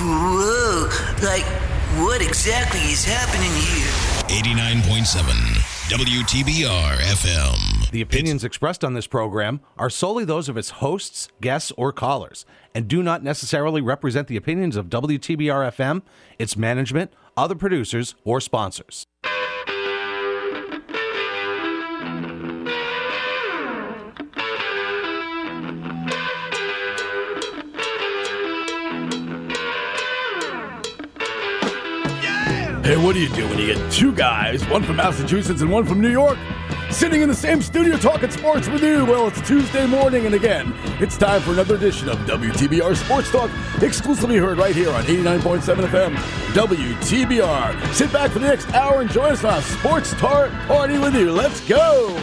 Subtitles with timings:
[0.00, 0.88] Whoa,
[1.26, 1.44] like,
[2.00, 3.90] what exactly is happening here?
[4.28, 5.24] 89.7
[5.88, 7.90] WTBR FM.
[7.90, 12.46] The opinions expressed on this program are solely those of its hosts, guests, or callers,
[12.76, 16.02] and do not necessarily represent the opinions of WTBR FM,
[16.38, 19.04] its management, other producers, or sponsors.
[32.88, 35.84] Hey, what do you do when you get two guys, one from Massachusetts and one
[35.84, 36.38] from New York,
[36.90, 39.04] sitting in the same studio talking sports with you?
[39.04, 43.50] Well, it's Tuesday morning, and again, it's time for another edition of WTBR Sports Talk,
[43.82, 46.14] exclusively heard right here on 89.7 FM,
[46.54, 47.92] WTBR.
[47.92, 51.14] Sit back for the next hour and join us on a sports talk party with
[51.14, 51.30] you.
[51.30, 52.16] Let's go!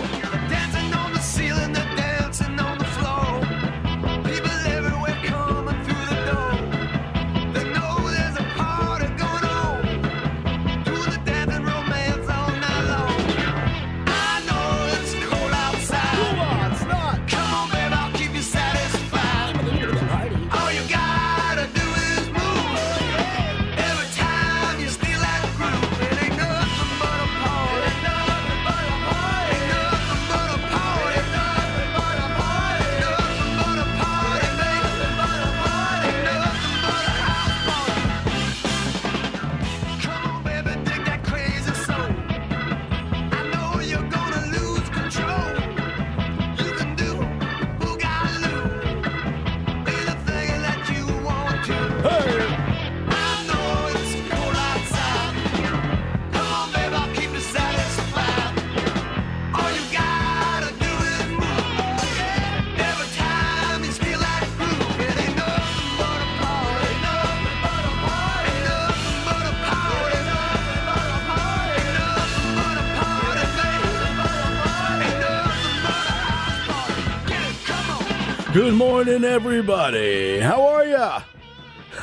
[78.56, 80.40] Good morning, everybody.
[80.40, 81.24] How are ya?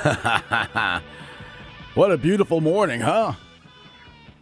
[1.94, 3.32] what a beautiful morning, huh?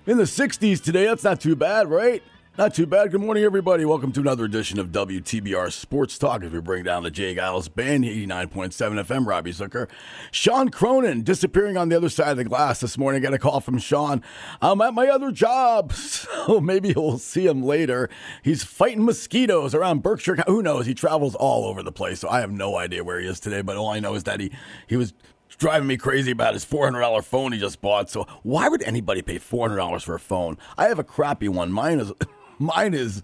[0.09, 1.04] In the 60s today.
[1.04, 2.20] That's not too bad, right?
[2.60, 3.10] Not too bad.
[3.10, 3.87] Good morning, everybody.
[3.87, 7.34] Welcome to another edition of WTBR Sports Talk as we bring down the J.
[7.34, 9.88] Geils Band, 89.7 FM, Robbie Zucker.
[10.31, 13.22] Sean Cronin disappearing on the other side of the glass this morning.
[13.22, 14.22] Got a call from Sean.
[14.60, 18.10] I'm at my other job, so maybe we'll see him later.
[18.43, 20.37] He's fighting mosquitoes around Berkshire.
[20.47, 20.84] Who knows?
[20.84, 23.62] He travels all over the place, so I have no idea where he is today,
[23.62, 24.53] but all I know is that he,
[24.87, 25.15] he was
[25.56, 28.10] driving me crazy about his $400 phone he just bought.
[28.10, 30.59] So why would anybody pay $400 for a phone?
[30.76, 31.72] I have a crappy one.
[31.72, 32.12] Mine is
[32.60, 33.22] mine is,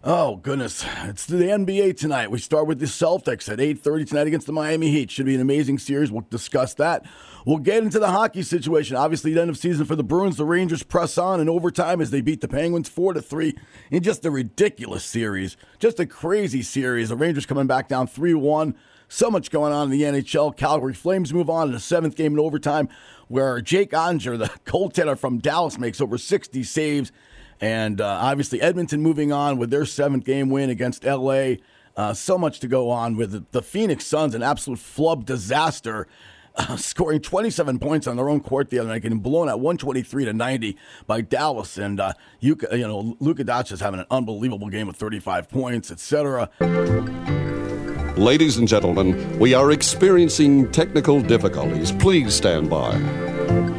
[0.05, 2.31] Oh goodness, it's the NBA tonight.
[2.31, 5.11] We start with the Celtics at 8:30 tonight against the Miami Heat.
[5.11, 6.13] Should be an amazing series.
[6.13, 7.05] We'll discuss that.
[7.45, 8.95] We'll get into the hockey situation.
[8.95, 10.37] Obviously, the end of season for the Bruins.
[10.37, 13.57] The Rangers press on in overtime as they beat the Penguins 4 to 3
[13.91, 15.57] in just a ridiculous series.
[15.81, 17.09] Just a crazy series.
[17.09, 18.77] The Rangers coming back down 3-1.
[19.09, 20.57] So much going on in the NHL.
[20.57, 22.89] Calgary Flames move on in the seventh game in overtime,
[23.27, 27.11] where Jake Oettinger, the goaltender from Dallas, makes over 60 saves.
[27.61, 31.55] And uh, obviously, Edmonton moving on with their seventh game win against LA.
[31.97, 36.07] Uh, so much to go on with the, Phoenix Suns, an absolute flub disaster,
[36.55, 40.27] uh, scoring 27 points on their own court the other night, getting blown at 123
[40.27, 40.77] to 90
[41.09, 41.77] by Dallas.
[41.77, 45.91] And uh, you, you know, Luka Doncic is having an unbelievable game with 35 points,
[45.91, 46.49] etc.
[48.17, 51.91] Ladies and gentlemen, we are experiencing technical difficulties.
[51.91, 53.78] Please stand by.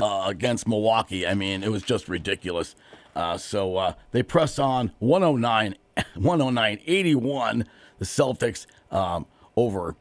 [0.00, 1.26] Uh, against Milwaukee.
[1.26, 2.74] I mean, it was just ridiculous.
[3.14, 5.74] Uh, so uh, they press on 109,
[6.14, 7.64] 109 81.
[7.98, 9.26] The Celtics um,
[9.56, 9.96] over.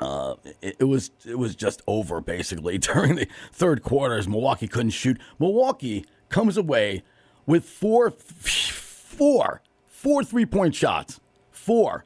[0.00, 4.28] Uh, it, it was it was just over basically during the third quarters.
[4.28, 5.18] Milwaukee couldn't shoot.
[5.38, 7.02] Milwaukee comes away
[7.46, 11.20] with four, four, four three point shots.
[11.50, 12.04] Four.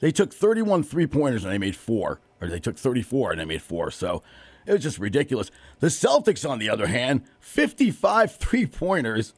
[0.00, 3.44] They took 31 three pointers and they made four, or they took 34 and they
[3.44, 3.90] made four.
[3.90, 4.22] So
[4.66, 5.50] it was just ridiculous.
[5.80, 9.34] The Celtics, on the other hand, 55 three pointers,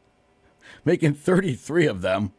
[0.84, 2.32] making 33 of them.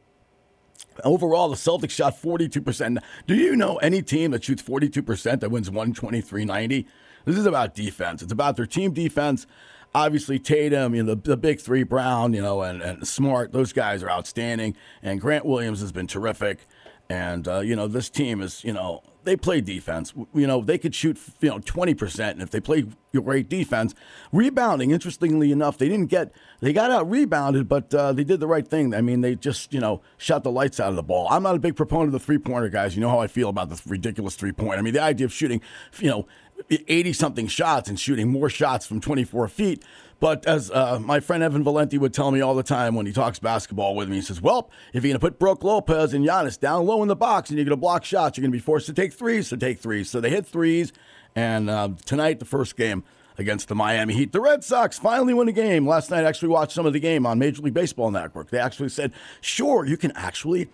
[1.03, 2.99] Overall, the Celtics shot 42%.
[3.25, 6.87] Do you know any team that shoots 42% that wins 123 90?
[7.25, 8.21] This is about defense.
[8.21, 9.47] It's about their team defense.
[9.95, 13.73] Obviously, Tatum, you know, the, the big three, Brown, you know, and, and Smart, those
[13.73, 14.75] guys are outstanding.
[15.01, 16.67] And Grant Williams has been terrific.
[17.09, 20.13] And, uh, you know, this team is, you know, they play defense.
[20.33, 22.31] You know, they could shoot, you know, 20%.
[22.31, 23.93] And if they play great defense,
[24.31, 28.47] rebounding, interestingly enough, they didn't get, they got out rebounded, but uh, they did the
[28.47, 28.93] right thing.
[28.93, 31.27] I mean, they just, you know, shot the lights out of the ball.
[31.29, 32.95] I'm not a big proponent of the three pointer, guys.
[32.95, 34.79] You know how I feel about this ridiculous three point.
[34.79, 35.61] I mean, the idea of shooting,
[35.99, 36.27] you know,
[36.69, 39.83] 80 something shots and shooting more shots from 24 feet.
[40.23, 43.11] But as uh, my friend Evan Valenti would tell me all the time when he
[43.11, 46.25] talks basketball with me, he says, Well, if you're going to put Brook Lopez and
[46.25, 48.57] Giannis down low in the box and you're going to block shots, you're going to
[48.57, 50.09] be forced to take threes to take threes.
[50.09, 50.93] So they hit threes.
[51.35, 53.03] And uh, tonight, the first game
[53.37, 55.85] against the Miami Heat, the Red Sox finally win a game.
[55.85, 58.49] Last night, I actually watched some of the game on Major League Baseball Network.
[58.49, 59.11] They actually said,
[59.41, 60.69] Sure, you can actually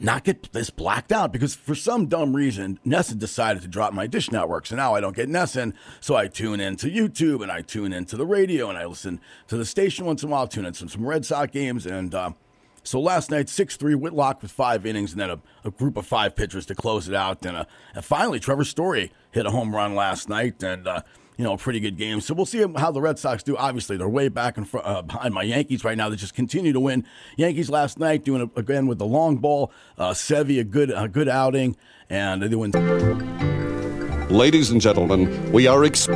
[0.00, 4.06] not get this blacked out because for some dumb reason, NESN decided to drop my
[4.06, 4.66] dish network.
[4.66, 5.74] So now I don't get NESN.
[6.00, 9.56] So I tune into YouTube and I tune into the radio and I listen to
[9.56, 11.84] the station once in a while, tune in some, some Red Sox games.
[11.84, 12.32] And uh,
[12.82, 16.06] so last night, 6 3 Whitlock with five innings and then a, a group of
[16.06, 17.44] five pitchers to close it out.
[17.44, 17.64] And, uh,
[17.94, 20.62] and finally, Trevor Story hit a home run last night.
[20.62, 21.02] And, uh,
[21.40, 22.20] you know, a pretty good game.
[22.20, 23.56] So we'll see how the Red Sox do.
[23.56, 26.10] Obviously, they're way back in front, uh, behind my Yankees right now.
[26.10, 27.06] They just continue to win.
[27.38, 29.72] Yankees last night doing it again with the long ball.
[29.96, 31.76] Uh, Sevy, a good, a good outing,
[32.10, 32.72] and they win.
[34.28, 36.08] Ladies and gentlemen, we are ex-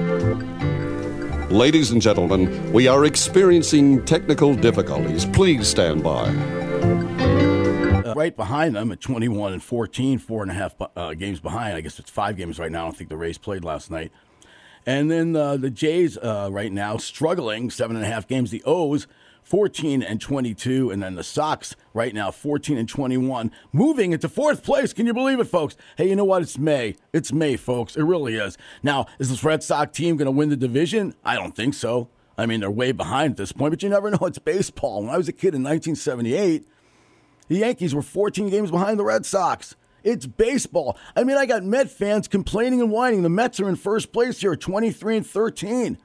[1.50, 5.24] Ladies and gentlemen, we are experiencing technical difficulties.
[5.24, 6.28] Please stand by.
[8.04, 11.76] Uh, right behind them at 21 and 14, four and a half uh, games behind.
[11.76, 12.82] I guess it's five games right now.
[12.82, 14.12] I don't think the Rays played last night.
[14.86, 18.50] And then uh, the Jays uh, right now struggling, seven and a half games.
[18.50, 19.06] The O's,
[19.42, 20.90] 14 and 22.
[20.90, 24.92] And then the Sox right now, 14 and 21, moving into fourth place.
[24.92, 25.76] Can you believe it, folks?
[25.96, 26.42] Hey, you know what?
[26.42, 26.96] It's May.
[27.12, 27.96] It's May, folks.
[27.96, 28.58] It really is.
[28.82, 31.14] Now, is this Red Sox team going to win the division?
[31.25, 32.08] I don't think so.
[32.36, 34.19] I mean, they're way behind at this point, but you never know.
[34.22, 35.02] It's baseball.
[35.02, 36.66] When I was a kid in 1978,
[37.48, 39.76] the Yankees were 14 games behind the Red Sox.
[40.04, 40.98] It's baseball.
[41.16, 43.22] I mean, I got Met fans complaining and whining.
[43.22, 45.98] The Mets are in first place here, 23 and 13.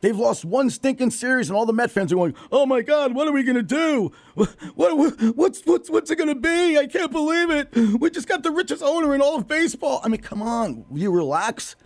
[0.00, 3.14] They've lost one stinking series, and all the Met fans are going, "Oh my God,
[3.14, 4.10] what are we gonna do?
[4.34, 6.78] What, what what's what's what's it gonna be?
[6.78, 7.68] I can't believe it.
[8.00, 10.00] We just got the richest owner in all of baseball.
[10.02, 11.76] I mean, come on, you relax?"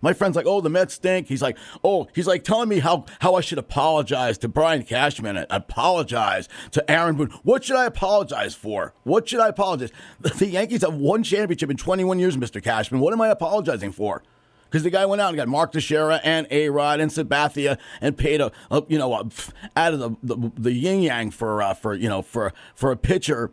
[0.00, 3.06] My friend's like, "Oh, the Mets stink." He's like, "Oh, he's like telling me how
[3.20, 7.30] how I should apologize to Brian Cashman, I apologize to Aaron Boone.
[7.42, 8.94] What should I apologize for?
[9.04, 9.90] What should I apologize?
[10.20, 12.62] The Yankees have won championship in 21 years, Mr.
[12.62, 13.00] Cashman.
[13.00, 14.22] What am I apologizing for?"
[14.68, 18.16] Because the guy went out and got Mark Teixeira and A Rod and Sabathia and
[18.16, 19.30] paid a, a you know a,
[19.76, 22.96] out of the the, the yin yang for uh, for you know for for a
[22.96, 23.52] pitcher.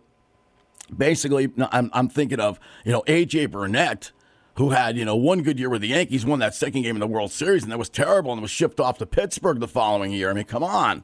[0.95, 4.11] Basically, I'm I'm thinking of you know AJ Burnett
[4.55, 6.99] who had, you know, one good year with the Yankees, won that second game in
[6.99, 10.11] the World Series, and that was terrible and was shipped off to Pittsburgh the following
[10.11, 10.29] year.
[10.29, 11.03] I mean, come on.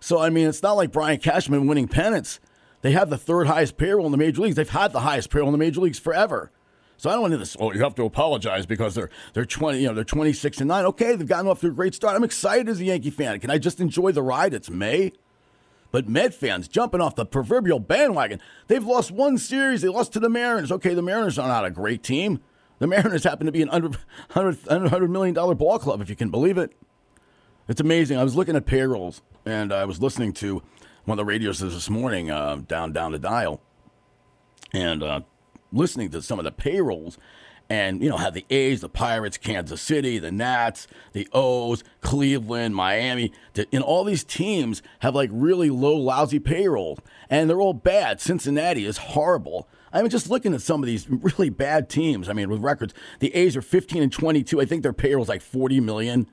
[0.00, 2.40] So, I mean, it's not like Brian Cashman winning pennants.
[2.82, 4.56] They have the third highest payroll in the major leagues.
[4.56, 6.50] They've had the highest payroll in the major leagues forever.
[6.96, 7.56] So I don't want to this.
[7.58, 10.68] Oh, you have to apologize because they're they're twenty, you know, they're twenty six and
[10.68, 10.84] nine.
[10.84, 12.14] Okay, they've gotten off to a great start.
[12.14, 13.40] I'm excited as a Yankee fan.
[13.40, 14.52] Can I just enjoy the ride?
[14.52, 15.12] It's May.
[15.92, 18.40] But Met fans jumping off the proverbial bandwagon.
[18.68, 19.82] They've lost one series.
[19.82, 20.70] They lost to the Mariners.
[20.70, 22.40] Okay, the Mariners are not a great team.
[22.78, 23.90] The Mariners happen to be an under
[24.30, 26.72] $100 million ball club, if you can believe it.
[27.68, 28.18] It's amazing.
[28.18, 30.62] I was looking at payrolls and I was listening to
[31.04, 33.60] one of the radios this morning uh, down down the dial
[34.72, 35.20] and uh,
[35.72, 37.18] listening to some of the payrolls
[37.70, 42.74] and you know have the A's, the Pirates, Kansas City, the Nats, the O's, Cleveland,
[42.74, 43.32] Miami,
[43.72, 46.98] and all these teams have like really low, lousy payroll,
[47.30, 48.20] and they're all bad.
[48.20, 49.68] Cincinnati is horrible.
[49.92, 52.28] I mean, just looking at some of these really bad teams.
[52.28, 54.60] I mean, with records, the A's are 15 and 22.
[54.60, 56.28] I think their payroll is like 40 million.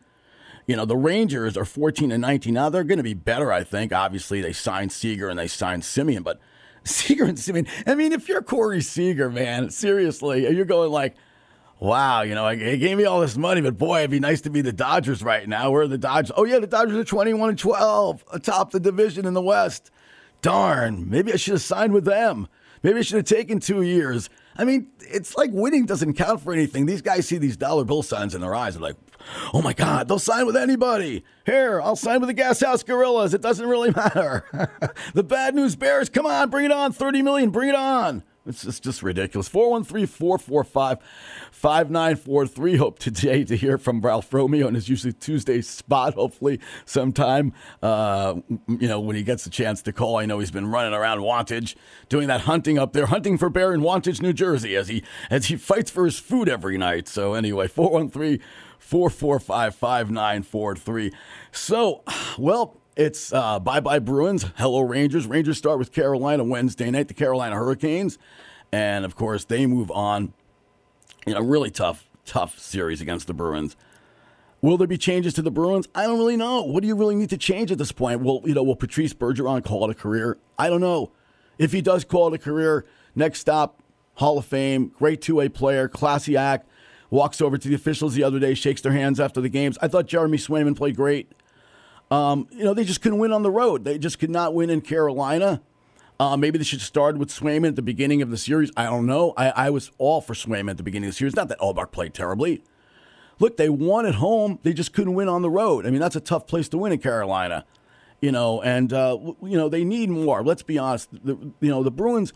[0.66, 2.54] You know, the Rangers are 14 and 19.
[2.54, 3.94] Now they're going to be better, I think.
[3.94, 6.40] Obviously, they signed Seager and they signed Semien, but
[6.84, 7.68] Seager and Semien.
[7.86, 11.16] I mean, if you're Corey Seager, man, seriously, you're going like,
[11.80, 14.50] wow, you know, it gave me all this money, but boy, it'd be nice to
[14.50, 15.72] be the Dodgers right now.
[15.72, 16.32] Where are the Dodgers?
[16.36, 19.92] Oh, yeah, the Dodgers are 21 and 12 atop the division in the West.
[20.42, 22.48] Darn, maybe I should have signed with them.
[22.84, 24.30] Maybe I should have taken two years.
[24.56, 26.86] I mean, it's like winning doesn't count for anything.
[26.86, 28.74] These guys see these dollar bill signs in their eyes.
[28.74, 28.96] They're like,
[29.54, 31.24] oh my God, they'll sign with anybody.
[31.46, 33.34] Here, I'll sign with the Gas House Gorillas.
[33.34, 34.46] It doesn't really matter.
[35.14, 36.92] the Bad News Bears, come on, bring it on.
[36.92, 38.24] 30 million, bring it on.
[38.48, 39.48] It's just, just ridiculous.
[39.48, 41.00] 413 445
[41.52, 42.76] 5943.
[42.78, 48.36] Hope today to hear from Ralph Romeo on his usually Tuesday spot, hopefully sometime, uh,
[48.68, 50.18] you know, when he gets a chance to call.
[50.18, 51.76] I know he's been running around Wantage,
[52.10, 55.48] doing that hunting up there, hunting for bear in Wantage, New Jersey, as he, as
[55.48, 57.08] he fights for his food every night.
[57.08, 58.40] So, anyway, 413
[58.80, 61.12] 445 5943.
[61.52, 62.04] So,
[62.38, 65.28] well, it's uh, bye bye Bruins, hello Rangers.
[65.28, 68.18] Rangers start with Carolina Wednesday night, the Carolina Hurricanes.
[68.72, 70.34] And of course, they move on
[71.28, 73.76] You know, really tough, tough series against the Bruins.
[74.62, 75.88] Will there be changes to the Bruins?
[75.94, 76.64] I don't really know.
[76.64, 78.22] What do you really need to change at this point?
[78.22, 78.64] Will you know?
[78.64, 80.38] Will Patrice Bergeron call it a career?
[80.58, 81.12] I don't know.
[81.60, 82.86] If he does call it a career,
[83.16, 83.82] next stop,
[84.16, 86.68] Hall of Fame, great two way player, classy act.
[87.12, 89.78] Walks over to the officials the other day, shakes their hands after the games.
[89.82, 91.32] I thought Jeremy Swayman played great.
[92.10, 93.84] Um, you know, they just couldn't win on the road.
[93.84, 95.62] They just could not win in Carolina.
[96.20, 98.72] Uh, maybe they should start with Swayman at the beginning of the series.
[98.76, 99.34] I don't know.
[99.38, 101.36] I, I was all for Swayman at the beginning of the series.
[101.36, 102.64] Not that Ullmark played terribly.
[103.40, 104.58] Look, they won at home.
[104.64, 105.86] They just couldn't win on the road.
[105.86, 107.66] I mean, that's a tough place to win in Carolina.
[108.20, 110.44] You know, and uh, you know they need more.
[110.44, 111.10] Let's be honest.
[111.12, 112.34] The, you know the Bruins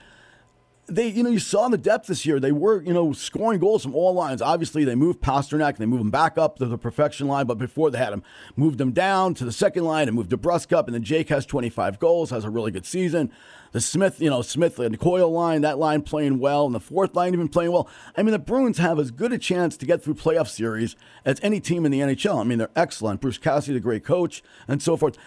[0.96, 3.60] they, you know, you saw in the depth this year, they were, you know, scoring
[3.60, 4.42] goals from all lines.
[4.42, 7.58] Obviously, they moved Pastrnak, and they moved him back up to the perfection line, but
[7.58, 8.24] before they had him,
[8.56, 11.46] moved him down to the second line and moved DeBrusk up, and then Jake has
[11.46, 13.32] 25 goals, has a really good season.
[13.72, 17.16] The Smith, you know, Smith and Coyle line, that line playing well, and the fourth
[17.16, 17.90] line even playing well.
[18.18, 21.40] I mean, the Bruins have as good a chance to get through playoff series as
[21.42, 22.40] any team in the NHL.
[22.40, 23.22] I mean, they're excellent.
[23.22, 25.18] Bruce Cassidy, the great coach, and so forth.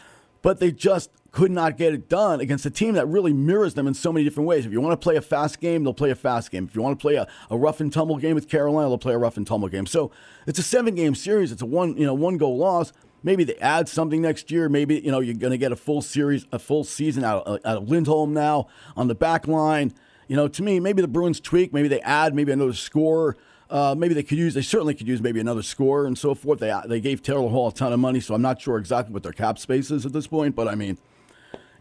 [0.44, 3.86] But they just could not get it done against a team that really mirrors them
[3.86, 4.66] in so many different ways.
[4.66, 6.66] If you want to play a fast game, they'll play a fast game.
[6.66, 9.14] If you want to play a, a rough and tumble game with Carolina, they'll play
[9.14, 9.86] a rough and tumble game.
[9.86, 10.10] So
[10.46, 11.50] it's a seven game series.
[11.50, 12.92] It's a one you know one goal loss.
[13.22, 14.68] Maybe they add something next year.
[14.68, 17.60] Maybe you know you're going to get a full series, a full season out of,
[17.64, 19.94] out of Lindholm now on the back line.
[20.28, 21.72] You know, to me, maybe the Bruins tweak.
[21.72, 23.34] Maybe they add maybe another scorer.
[23.70, 24.54] Uh, maybe they could use.
[24.54, 26.60] They certainly could use maybe another scorer and so forth.
[26.60, 29.22] They they gave Taylor Hall a ton of money, so I'm not sure exactly what
[29.22, 30.54] their cap space is at this point.
[30.54, 30.98] But I mean,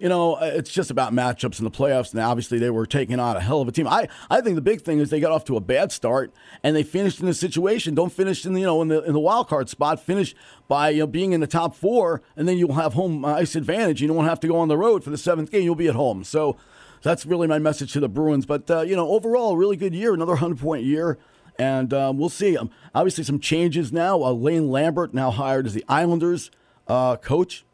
[0.03, 2.11] you know, uh, it's just about matchups in the playoffs.
[2.11, 3.87] And obviously, they were taking on a hell of a team.
[3.87, 6.75] I, I think the big thing is they got off to a bad start and
[6.75, 7.95] they finished in a situation.
[7.95, 9.99] Don't finish in the, you know in the in the wild card spot.
[9.99, 10.35] Finish
[10.67, 14.01] by you know being in the top four, and then you'll have home ice advantage.
[14.01, 15.63] You don't have to go on the road for the seventh game.
[15.63, 16.23] You'll be at home.
[16.23, 16.57] So
[17.01, 18.45] that's really my message to the Bruins.
[18.45, 20.13] But uh, you know, overall, really good year.
[20.13, 21.17] Another hundred point year.
[21.59, 22.57] And um, we'll see.
[22.57, 24.21] Um, obviously, some changes now.
[24.23, 26.49] Uh, Lane Lambert now hired as the Islanders
[26.87, 27.65] uh, coach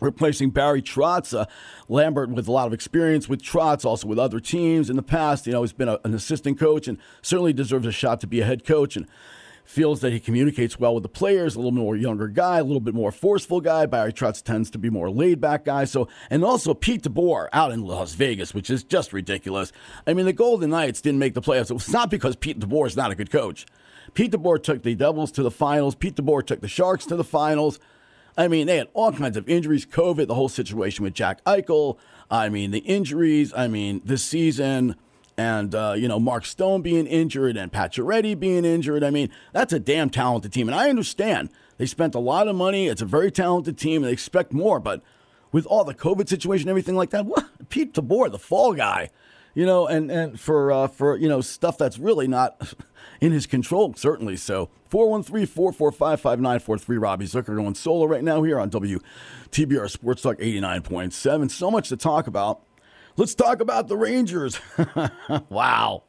[0.00, 1.38] replacing Barry Trotz.
[1.38, 1.46] Uh,
[1.88, 5.46] Lambert with a lot of experience with Trotz, also with other teams in the past.
[5.46, 8.40] You know, he's been a, an assistant coach and certainly deserves a shot to be
[8.40, 9.06] a head coach and
[9.64, 12.80] feels that he communicates well with the players, a little more younger guy, a little
[12.80, 13.86] bit more forceful guy.
[13.86, 15.84] Barry Trotz tends to be more laid back guy.
[15.84, 19.72] So, and also Pete DeBoer out in Las Vegas, which is just ridiculous.
[20.06, 21.70] I mean, the Golden Knights didn't make the playoffs.
[21.70, 23.66] It was not because Pete DeBoer is not a good coach.
[24.12, 25.94] Pete DeBoer took the Devils to the finals.
[25.94, 27.80] Pete DeBoer took the Sharks to the finals.
[28.36, 31.98] I mean, they had all kinds of injuries, COVID, the whole situation with Jack Eichel.
[32.30, 33.52] I mean, the injuries.
[33.56, 34.96] I mean, this season,
[35.36, 39.02] and uh, you know, Mark Stone being injured and Pacioretty being injured.
[39.02, 42.56] I mean, that's a damn talented team, and I understand they spent a lot of
[42.56, 42.88] money.
[42.88, 44.78] It's a very talented team, and they expect more.
[44.78, 45.02] But
[45.52, 49.10] with all the COVID situation, everything like that, what Pete DeBoer, the fall guy,
[49.54, 52.74] you know, and and for uh, for you know stuff that's really not
[53.20, 54.36] in his control, certainly.
[54.36, 61.50] So 413-445-5943, Robbie Zucker going solo right now here on WTBR Sports Talk 89.7.
[61.50, 62.60] So much to talk about.
[63.16, 64.60] Let's talk about the Rangers.
[65.48, 66.02] wow.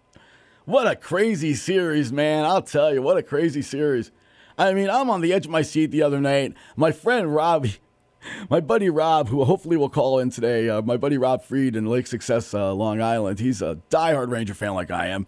[0.66, 2.46] What a crazy series, man.
[2.46, 4.12] I'll tell you, what a crazy series.
[4.58, 6.56] I mean, I'm on the edge of my seat the other night.
[6.76, 7.76] My friend Robbie,
[8.50, 11.86] my buddy Rob, who hopefully will call in today, uh, my buddy Rob Freed in
[11.86, 15.28] Lake Success, uh, Long Island, he's a diehard Ranger fan like I am,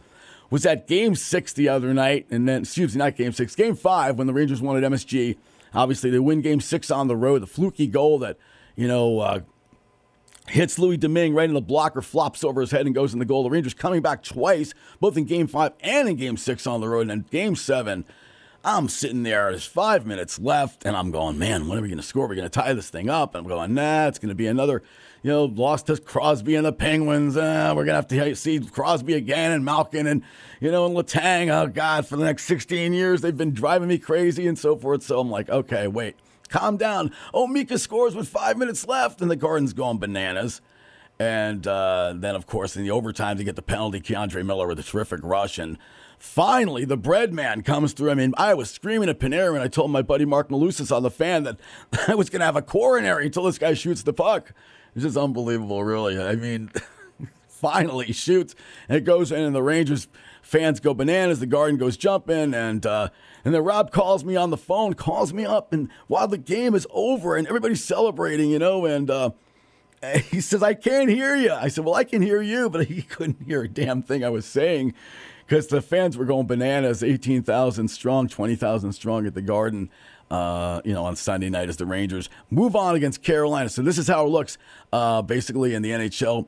[0.50, 3.76] was at game six the other night, and then, excuse me, not game six, game
[3.76, 5.38] five when the Rangers won at MSG.
[5.76, 8.40] Obviously, they win game six on the road, the fluky goal that,
[8.76, 9.42] you know, uh,
[10.50, 13.26] hits Louis Domingue right in the blocker, flops over his head and goes in the
[13.26, 13.44] goal.
[13.44, 16.88] The Rangers coming back twice, both in game five and in game six on the
[16.88, 17.02] road.
[17.02, 18.06] And then game seven,
[18.64, 22.00] I'm sitting there, there's five minutes left, and I'm going, man, when are we going
[22.00, 22.28] to score?
[22.28, 23.34] We're going to tie this thing up.
[23.34, 24.84] And I'm going, nah, it's going to be another,
[25.24, 27.38] you know, lost to Crosby and the Penguins.
[27.38, 30.22] Uh, we're going to have to see Crosby again and Malkin and,
[30.60, 31.50] you know, and Letang.
[31.50, 35.04] Oh, God, for the next 16 years, they've been driving me crazy and so forth.
[35.04, 36.16] So I'm like, okay, wait
[36.50, 37.12] calm down.
[37.34, 40.62] Oh, Mika scores with five minutes left, and the Garden's going bananas.
[41.20, 44.80] And uh, then, of course, in the overtime, to get the penalty, K'Andre Miller with
[44.80, 45.58] a terrific rush.
[45.58, 45.78] And
[46.20, 48.12] finally, the bread man comes through.
[48.12, 51.04] I mean, I was screaming at Panarin, and I told my buddy Marc Malusis on
[51.04, 51.60] the fan that
[52.08, 54.54] I was going to have a coronary until this guy shoots the puck.
[54.96, 56.22] It's just unbelievable, really.
[56.22, 56.72] I mean,
[57.48, 58.56] finally shoots,
[58.88, 60.08] and it goes in, and the Rangers
[60.42, 61.40] fans go bananas.
[61.40, 63.10] The Garden goes jumping, and uh,
[63.46, 66.76] and then Rob calls me on the phone, calls me up, and while the game
[66.76, 69.32] is over and everybody's celebrating, you know, and uh,
[70.30, 73.02] he says, "I can't hear you." I said, "Well, I can hear you," but he
[73.02, 74.94] couldn't hear a damn thing I was saying
[75.46, 77.04] because the fans were going bananas.
[77.04, 79.90] Eighteen thousand strong, twenty thousand strong at the Garden.
[80.30, 83.70] Uh, you know, on Sunday night as the Rangers move on against Carolina.
[83.70, 84.58] So this is how it looks,
[84.92, 86.48] uh, basically in the NHL.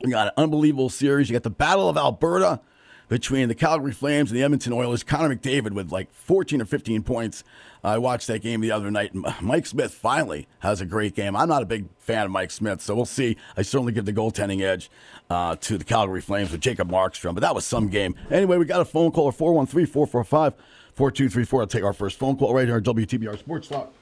[0.00, 1.30] You got an unbelievable series.
[1.30, 2.60] You got the Battle of Alberta
[3.08, 5.02] between the Calgary Flames and the Edmonton Oilers.
[5.02, 7.44] Connor McDavid with like 14 or 15 points.
[7.82, 9.12] I watched that game the other night.
[9.40, 11.36] Mike Smith finally has a great game.
[11.36, 13.36] I'm not a big fan of Mike Smith, so we'll see.
[13.56, 14.90] I certainly give the goaltending edge
[15.30, 18.14] uh, to the Calgary Flames with Jacob Markstrom, but that was some game.
[18.30, 20.54] Anyway, we got a phone caller 413 445
[20.94, 21.60] 4234.
[21.60, 23.92] I'll take our first phone call right here on WTBR Sports Talk.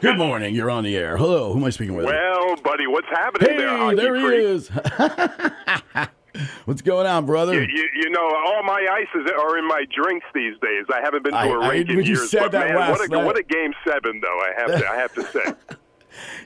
[0.00, 0.54] Good morning.
[0.54, 1.16] You're on the air.
[1.16, 1.52] Hello.
[1.52, 2.06] Who am I speaking with?
[2.06, 3.96] Well, buddy, what's happening hey, there?
[3.96, 4.44] There he Freak?
[4.44, 6.08] is.
[6.66, 7.54] What's going on, brother?
[7.54, 10.84] You, you, you know, all my ices are in my drinks these days.
[10.92, 12.30] I haven't been to I- a I- rink in when you years.
[12.30, 14.40] said but that man, what a what a game seven though.
[14.40, 15.76] I have to I have to say.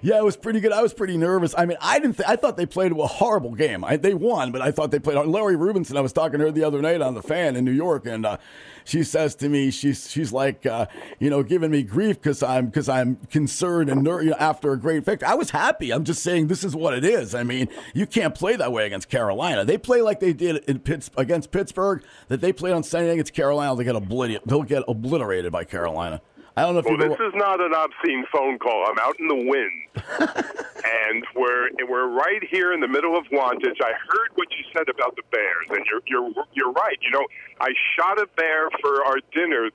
[0.03, 0.73] Yeah, it was pretty good.
[0.73, 1.55] I was pretty nervous.
[1.57, 2.17] I mean, I didn't.
[2.17, 3.85] Th- I thought they played a horrible game.
[3.85, 5.17] I, they won, but I thought they played.
[5.27, 5.97] Larry Rubinson.
[5.97, 8.27] I was talking to her the other night on the fan in New York, and
[8.27, 8.37] uh,
[8.85, 10.87] she says to me, she's she's like, uh,
[11.19, 14.73] you know, giving me grief because I'm because I'm concerned and ner- you know, after
[14.73, 15.29] a great victory.
[15.29, 15.93] I was happy.
[15.93, 17.35] I'm just saying this is what it is.
[17.35, 19.65] I mean, you can't play that way against Carolina.
[19.65, 22.03] They play like they did in Pitts, against Pittsburgh.
[22.29, 23.77] That they played on Sunday against Carolina.
[23.77, 24.43] They get obliterated.
[24.47, 26.21] They'll get obliterated by Carolina.
[26.57, 27.09] I don't know if Well, you.
[27.09, 28.85] this is not an obscene phone call.
[28.87, 29.73] I'm out in the wind,
[30.85, 33.81] and we're we're right here in the middle of Wantage.
[33.81, 36.99] I heard what you said about the Bears, and you're you're you're right.
[37.01, 37.27] You know,
[37.61, 39.71] I shot a bear for our dinner.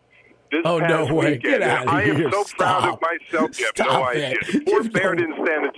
[0.51, 1.31] This Oh, no way.
[1.33, 1.41] weekend.
[1.59, 3.01] Get outta I am so proud of Stop.
[3.01, 3.59] myself.
[3.59, 4.37] You have Stop no it.
[4.37, 4.61] idea.
[4.65, 5.71] Poor You bear don't- didn't stand a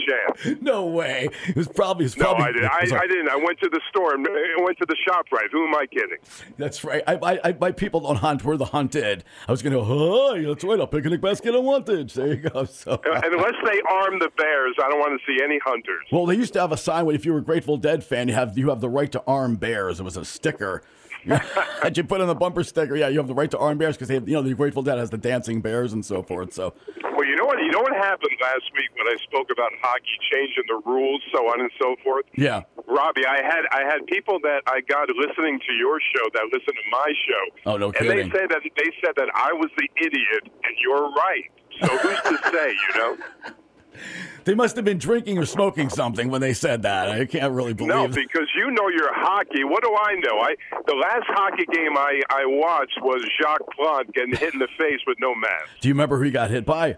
[0.47, 0.61] chance.
[0.61, 1.29] No way.
[1.47, 2.05] It was probably.
[2.05, 2.63] It was No, I, did.
[2.63, 3.29] I, I, didn't.
[3.29, 5.47] I went to the store and I went to the shop right.
[5.51, 6.17] Who am I kidding?
[6.57, 7.03] That's right.
[7.07, 8.43] I, I, I, my people don't hunt.
[8.43, 9.23] We're the hunted.
[9.47, 10.79] I was going to go, oh, that's right.
[10.79, 12.09] A picnic basket on wanted.
[12.11, 12.65] There you go.
[12.65, 16.05] So, And unless they arm the bears, I don't want to see any hunters.
[16.11, 18.27] well, they used to have a sign where if you were a Grateful Dead fan,
[18.27, 19.99] you have you have the right to arm bears.
[19.99, 20.81] It was a sticker.
[21.83, 22.95] that you put on the bumper sticker.
[22.95, 24.83] Yeah, you have the right to arm bears because they, have, you know, the Grateful
[24.83, 26.53] Dead has the dancing bears and so forth.
[26.53, 26.73] So,
[27.03, 27.59] Well, you know what?
[27.59, 31.39] You know what happened last week when I spoke about hockey changing the rules, so
[31.49, 32.25] on and so forth.
[32.35, 32.61] yeah.
[32.88, 36.73] Robbie, I had I had people that I got listening to your show that listen
[36.73, 37.71] to my show.
[37.71, 38.17] Oh, no and kidding.
[38.29, 41.45] they said that they said that I was the idiot, and you're right.
[41.81, 42.72] So who's to say?
[42.72, 43.17] You know?
[44.45, 47.09] They must have been drinking or smoking something when they said that.
[47.09, 49.63] I can't really believe No, because you know your hockey.
[49.63, 50.39] What do I know?
[50.39, 50.55] I
[50.87, 54.99] the last hockey game I I watched was Jacques Plante getting hit in the face
[55.07, 55.69] with no mask.
[55.81, 56.97] Do you remember who he got hit by?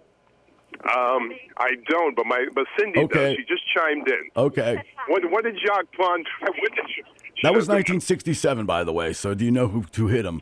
[0.84, 3.36] Um, I don't, but my but Cindy Okay.
[3.36, 3.36] does.
[3.38, 4.30] She just chimed in.
[4.36, 4.84] Okay.
[5.08, 6.28] What what did Jacques Plante?
[6.42, 7.04] What did you,
[7.44, 9.14] That was 1967, by the way.
[9.14, 10.42] So, do you know who, who hit him?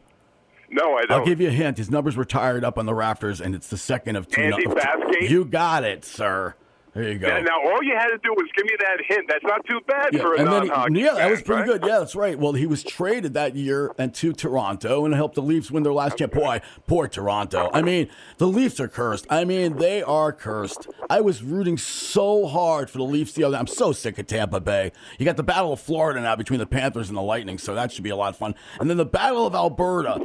[0.72, 1.12] No, I don't.
[1.22, 1.78] I'll give you a hint.
[1.78, 4.42] His numbers were tired up on the rafters, and it's the second of two.
[4.42, 5.30] Andy nu- Bathgate?
[5.30, 6.54] You got it, sir.
[6.94, 7.28] There you go.
[7.28, 9.26] Now, now, all you had to do was give me that hint.
[9.28, 11.80] That's not too bad Yeah, for a he, yeah, that was pretty right?
[11.82, 11.88] good.
[11.88, 12.38] Yeah, that's right.
[12.38, 15.94] Well, he was traded that year and to Toronto and helped the Leafs win their
[15.94, 16.34] last champ.
[16.34, 17.70] Boy, poor Toronto.
[17.74, 19.28] I mean, the Leafs are cursed.
[19.30, 20.88] I mean, they are cursed.
[21.10, 23.58] I was rooting so hard for the Leafs the other.
[23.58, 24.92] I'm so sick of Tampa Bay.
[25.18, 27.92] You got the Battle of Florida now between the Panthers and the Lightning, so that
[27.92, 28.56] should be a lot of fun.
[28.80, 30.20] And then the Battle of Alberta.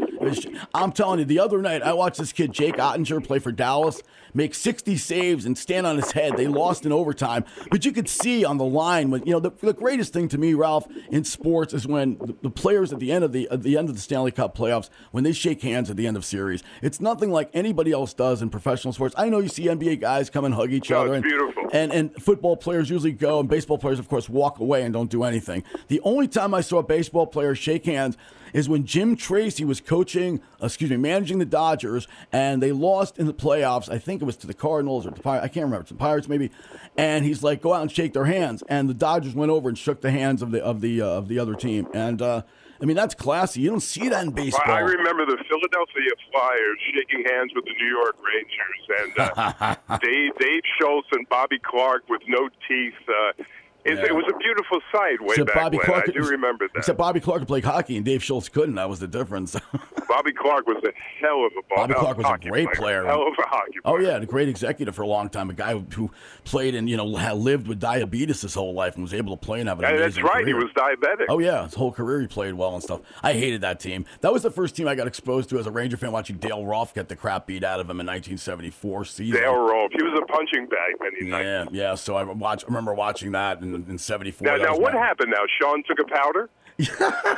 [0.74, 4.02] I'm telling you, the other night I watched this kid Jake Oettinger play for Dallas,
[4.32, 6.36] make 60 saves and stand on his head.
[6.36, 9.50] They lost in overtime, but you could see on the line when you know the,
[9.60, 13.12] the greatest thing to me, Ralph, in sports is when the, the players at the
[13.12, 15.90] end of the at the end of the Stanley Cup playoffs when they shake hands
[15.90, 16.62] at the end of series.
[16.82, 19.14] It's nothing like anybody else does in professional sports.
[19.18, 21.68] I know you see NBA guys come and hug each No, other, and, beautiful.
[21.72, 25.10] and and football players usually go, and baseball players, of course, walk away and don't
[25.10, 25.62] do anything.
[25.88, 28.16] The only time I saw a baseball player shake hands
[28.54, 33.18] is when Jim Tracy was coaching, uh, excuse me, managing the Dodgers, and they lost
[33.18, 33.90] in the playoffs.
[33.90, 35.44] I think it was to the Cardinals or the Pirates.
[35.44, 35.86] I can't remember.
[35.88, 36.50] To the Pirates maybe.
[36.96, 38.62] And he's like, go out and shake their hands.
[38.68, 41.28] And the Dodgers went over and shook the hands of the of the uh, of
[41.28, 41.88] the other team.
[41.92, 42.42] And uh,
[42.80, 43.60] I mean, that's classy.
[43.60, 44.72] You don't see that in baseball.
[44.72, 50.32] I remember the Philadelphia Flyers shaking hands with the New York Rangers, and uh, Dave,
[50.38, 52.94] Dave Schultz and Bobby Clarke with no teeth.
[53.08, 53.42] Uh,
[53.84, 54.04] it, Yeah.
[54.06, 55.86] it was a beautiful sight way Except back Bobby when.
[55.86, 56.78] Clark, I do remember that.
[56.78, 58.74] Except Bobby Clarke played hockey and Dave Schultz couldn't.
[58.76, 59.54] That was the difference.
[60.08, 61.86] Bobby Clarke was a hell of a ball.
[61.86, 63.04] Bobby Clarke was a great player.
[63.04, 63.80] Hell of a hockey player.
[63.84, 64.08] Oh player.
[64.10, 65.50] yeah, a great executive for a long time.
[65.50, 66.10] A guy who
[66.44, 69.60] played and you know lived with diabetes his whole life and was able to play
[69.60, 70.46] and have an Yeah, that's amazing right.
[70.46, 71.26] He was diabetic.
[71.28, 73.00] Oh yeah, his whole career he played well and stuff.
[73.22, 74.04] I hated that team.
[74.20, 76.64] That was the first team I got exposed to as a Ranger fan, watching Dale
[76.64, 79.40] Rolfe get the crap beat out of him in 1974 season.
[79.40, 79.92] Dale Rolfe.
[79.92, 81.70] He was a punching bag many nights.
[81.72, 81.94] Yeah, yeah.
[81.94, 82.64] So I watch.
[82.64, 84.46] I remember watching that in, in '74.
[84.46, 85.30] Now, now what happened?
[85.30, 86.48] Now, Sean took a powder.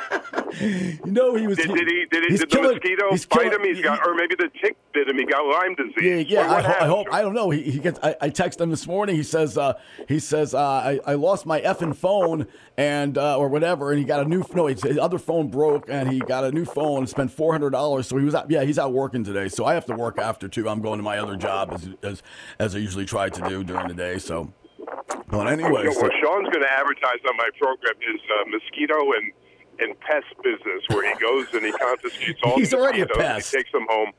[0.59, 1.59] You know, he was.
[1.59, 2.07] Did, did he?
[2.11, 3.65] Did, he, did the killing- mosquito bite killing- him?
[3.65, 5.19] He's got, or maybe the tick bit him.
[5.19, 6.27] He got Lyme disease.
[6.29, 6.51] Yeah, yeah.
[6.51, 7.07] I, ho- I hope.
[7.13, 7.51] I don't know.
[7.51, 8.01] He, he gets.
[8.03, 9.17] I, I text him this morning.
[9.17, 9.59] He says.
[9.59, 9.75] Uh,
[10.09, 10.55] he says.
[10.55, 12.47] Uh, I, I lost my effing phone
[12.79, 14.43] and uh, or whatever, and he got a new.
[14.55, 17.53] No, his, his other phone broke, and he got a new phone and spent four
[17.53, 18.09] hundred dollars.
[18.09, 18.51] So he was out.
[18.51, 19.49] Yeah, he's out working today.
[19.49, 20.69] So I have to work after too.
[20.69, 22.23] I'm going to my other job as as
[22.59, 24.19] as I usually try to do during the day.
[24.19, 24.53] So.
[25.29, 28.97] But anyway, You know, what Sean's going to advertise on my program is uh, mosquito
[29.13, 29.33] and
[29.79, 33.51] and pest business where he goes and he confiscates all He's the already a pest.
[33.53, 34.13] He takes them home.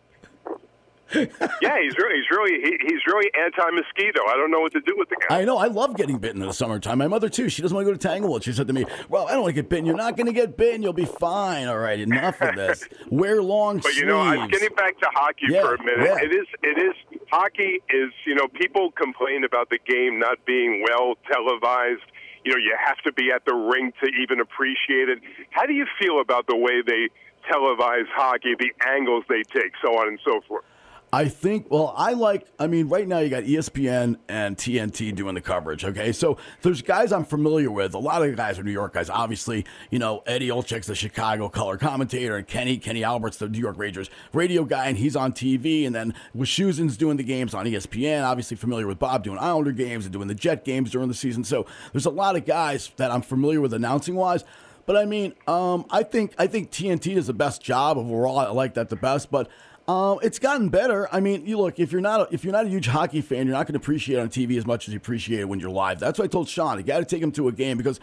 [1.15, 4.21] yeah, he's really, he's really, he, he's really anti-mosquito.
[4.27, 5.39] I don't know what to do with the guy.
[5.39, 5.57] I know.
[5.57, 6.97] I love getting bitten in the summertime.
[6.97, 7.47] My mother too.
[7.47, 8.43] She doesn't want to go to Tanglewood.
[8.43, 9.85] She said to me, "Well, I don't want to get bitten.
[9.85, 10.83] You're not going to get bitten.
[10.83, 11.69] You'll be fine.
[11.69, 11.97] All right.
[11.99, 12.83] Enough of this.
[13.09, 16.05] Wear long But sleeves." you know, I'm getting back to hockey Yeah, for a minute.
[16.05, 16.17] yeah.
[16.25, 16.93] It is, it is
[17.31, 18.11] hockey is.
[18.25, 22.05] You know, people complain about the game not being well televised.
[22.43, 25.19] You know, you have to be at the rink to even appreciate it.
[25.51, 27.09] How do you feel about the way they
[27.51, 30.63] televise hockey, the angles they take, so on and so forth?
[31.11, 35.35] I think, well, I like, I mean, right now you got ESPN and TNT doing
[35.35, 36.11] the coverage, okay?
[36.11, 37.93] So there's guys I'm familiar with.
[37.93, 39.09] A lot of guys are New York guys.
[39.09, 43.59] Obviously, you know, Eddie Olczyk's the Chicago color commentator, and Kenny, Kenny Albert's the New
[43.59, 45.85] York Rangers radio guy, and he's on TV.
[45.85, 48.25] And then Wischusen's doing the games on ESPN.
[48.25, 51.45] Obviously, familiar with Bob doing Islander games and doing the Jet games during the season.
[51.45, 54.43] So there's a lot of guys that I'm familiar with announcing wise.
[54.85, 58.39] But I mean, um, I think I think TNT does the best job overall.
[58.39, 59.49] I like that the best, but
[59.87, 61.07] um, it's gotten better.
[61.13, 63.47] I mean, you look if you're not a, if you're not a huge hockey fan,
[63.47, 65.69] you're not going to appreciate on TV as much as you appreciate it when you're
[65.69, 65.99] live.
[65.99, 66.77] That's what I told Sean.
[66.77, 68.01] You got to take him to a game because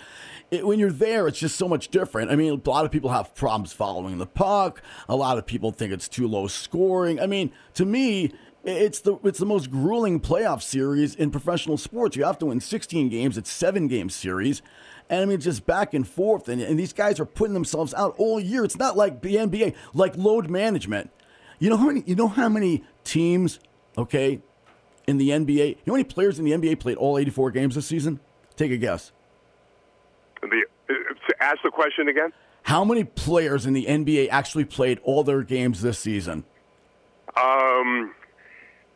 [0.51, 2.31] it, when you're there, it's just so much different.
[2.31, 4.81] I mean, a lot of people have problems following the puck.
[5.11, 7.21] A lot of people think it's too low scoring.
[7.21, 8.33] I mean, to me.
[8.67, 12.17] It's the it's the most grueling playoff series in professional sports.
[12.17, 13.37] You have to win 16 games.
[13.37, 14.63] It's seven game series,
[15.11, 16.49] and I mean just back and forth.
[16.49, 18.65] And, and these guys are putting themselves out all year.
[18.65, 21.11] It's not like the NBA, like load management.
[21.65, 23.59] You know how many you know how many teams,
[23.97, 24.43] okay,
[25.07, 25.69] in the NBA.
[25.69, 28.21] You know how many players in the NBA played all 84 games this season?
[28.55, 29.13] Take a guess.
[30.43, 30.95] The, uh,
[31.41, 32.35] ask the question again.
[32.65, 36.45] How many players in the NBA actually played all their games this season?
[37.35, 38.15] Um,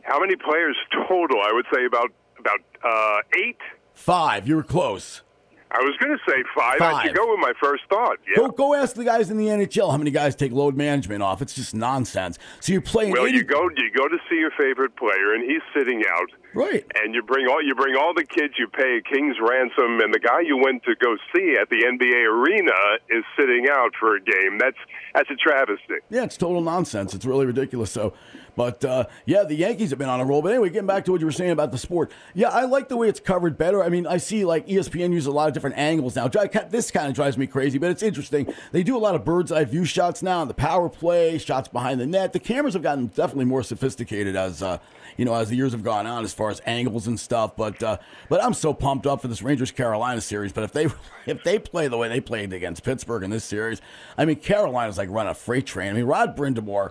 [0.03, 0.77] how many players
[1.09, 1.41] total?
[1.41, 3.61] I would say about about uh, eight.
[3.95, 4.47] Five.
[4.47, 5.23] You were close.
[5.71, 6.81] I was going to say five.
[6.81, 7.07] I Five.
[7.07, 8.17] should go with my first thought.
[8.27, 8.37] Yeah.
[8.37, 11.43] Go go ask the guys in the NHL how many guys take load management off.
[11.43, 12.39] It's just nonsense.
[12.61, 13.13] So you're playing.
[13.13, 16.31] Well, 80 you go you go to see your favorite player, and he's sitting out.
[16.55, 16.85] Right.
[16.97, 20.13] And you bring all you bring all the kids you pay a king's ransom, and
[20.15, 22.73] the guy you went to go see at the NBA arena
[23.11, 24.59] is sitting out for a game.
[24.59, 24.79] That's
[25.15, 25.97] that's a travesty.
[26.09, 27.15] Yeah, it's total nonsense.
[27.15, 27.91] It's really ridiculous.
[27.91, 28.15] So,
[28.59, 30.43] but uh, yeah, the Yankees have been on a roll.
[30.43, 32.11] But anyway, getting back to what you were saying about the sport.
[32.35, 33.85] Yeah, I like the way it's covered better.
[33.85, 36.27] I mean, I see like ESPN uses a lot of different angles now.
[36.27, 38.53] This kind of drives me crazy, but it's interesting.
[38.73, 42.01] They do a lot of bird's eye view shots now, the power play, shots behind
[42.01, 42.33] the net.
[42.33, 44.79] The cameras have gotten definitely more sophisticated as uh,
[45.17, 47.55] you know as the years have gone on as far as angles and stuff.
[47.55, 50.53] But uh, but I'm so pumped up for this Rangers Carolina series.
[50.53, 50.89] But if they
[51.27, 53.81] if they play the way they played against Pittsburgh in this series,
[54.17, 55.91] I mean Carolina's like running a freight train.
[55.91, 56.91] I mean Rod Brind'Amour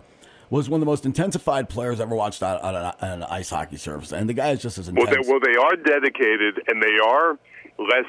[0.50, 3.24] was one of the most intensified players I ever watched on, on, an, on an
[3.24, 5.26] ice hockey surface, and the guy is just as Well, intense.
[5.28, 7.38] they, well, they are dedicated, and they are
[7.80, 8.06] less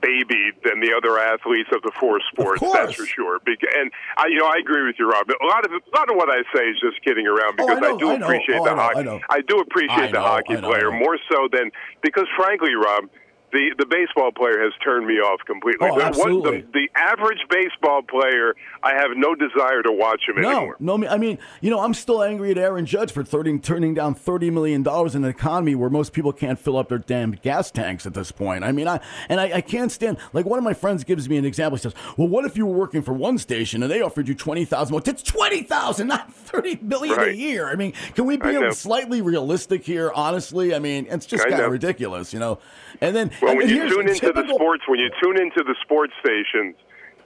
[0.00, 2.60] babied than the other athletes of the four sports.
[2.60, 3.38] That's for sure.
[3.46, 5.26] And I, you know, I agree with you, Rob.
[5.26, 7.68] But a lot of a lot of what I say is just kidding around Oh,
[7.68, 8.26] I because I, do I know.
[8.26, 9.20] appreciate Oh, the hockey.
[9.30, 11.70] I do appreciate the hockey player more so than
[12.02, 13.04] because, frankly, Rob.
[13.52, 15.88] The, the baseball player has turned me off completely.
[15.90, 16.62] Oh, The- absolutely.
[16.62, 20.76] the, the average baseball player, I have no desire to watch him No, anymore.
[20.80, 21.06] no.
[21.06, 24.50] I mean, you know, I'm still angry at Aaron Judge for 30, turning down thirty
[24.50, 28.06] million dollars in an economy where most people can't fill up their damn gas tanks
[28.06, 28.64] at this point.
[28.64, 30.16] I mean, I and I, I can't stand.
[30.32, 31.76] Like one of my friends gives me an example.
[31.76, 34.34] He says, "Well, what if you were working for one station and they offered you
[34.34, 35.02] twenty thousand more?
[35.04, 37.68] It's twenty thousand, not thirty million a year.
[37.68, 40.10] I mean, can we be slightly realistic here?
[40.14, 42.58] Honestly, I mean, it's just kind of ridiculous, you know.
[43.00, 46.12] And then, Well, when you tune into the sports, when you tune into the sports
[46.20, 46.76] stations,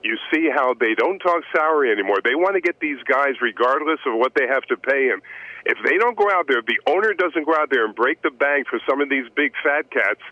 [0.03, 2.19] you see how they don't talk salary anymore.
[2.25, 5.21] They want to get these guys, regardless of what they have to pay them.
[5.67, 8.23] If they don't go out there, if the owner doesn't go out there and break
[8.23, 10.23] the bank for some of these big fat cats,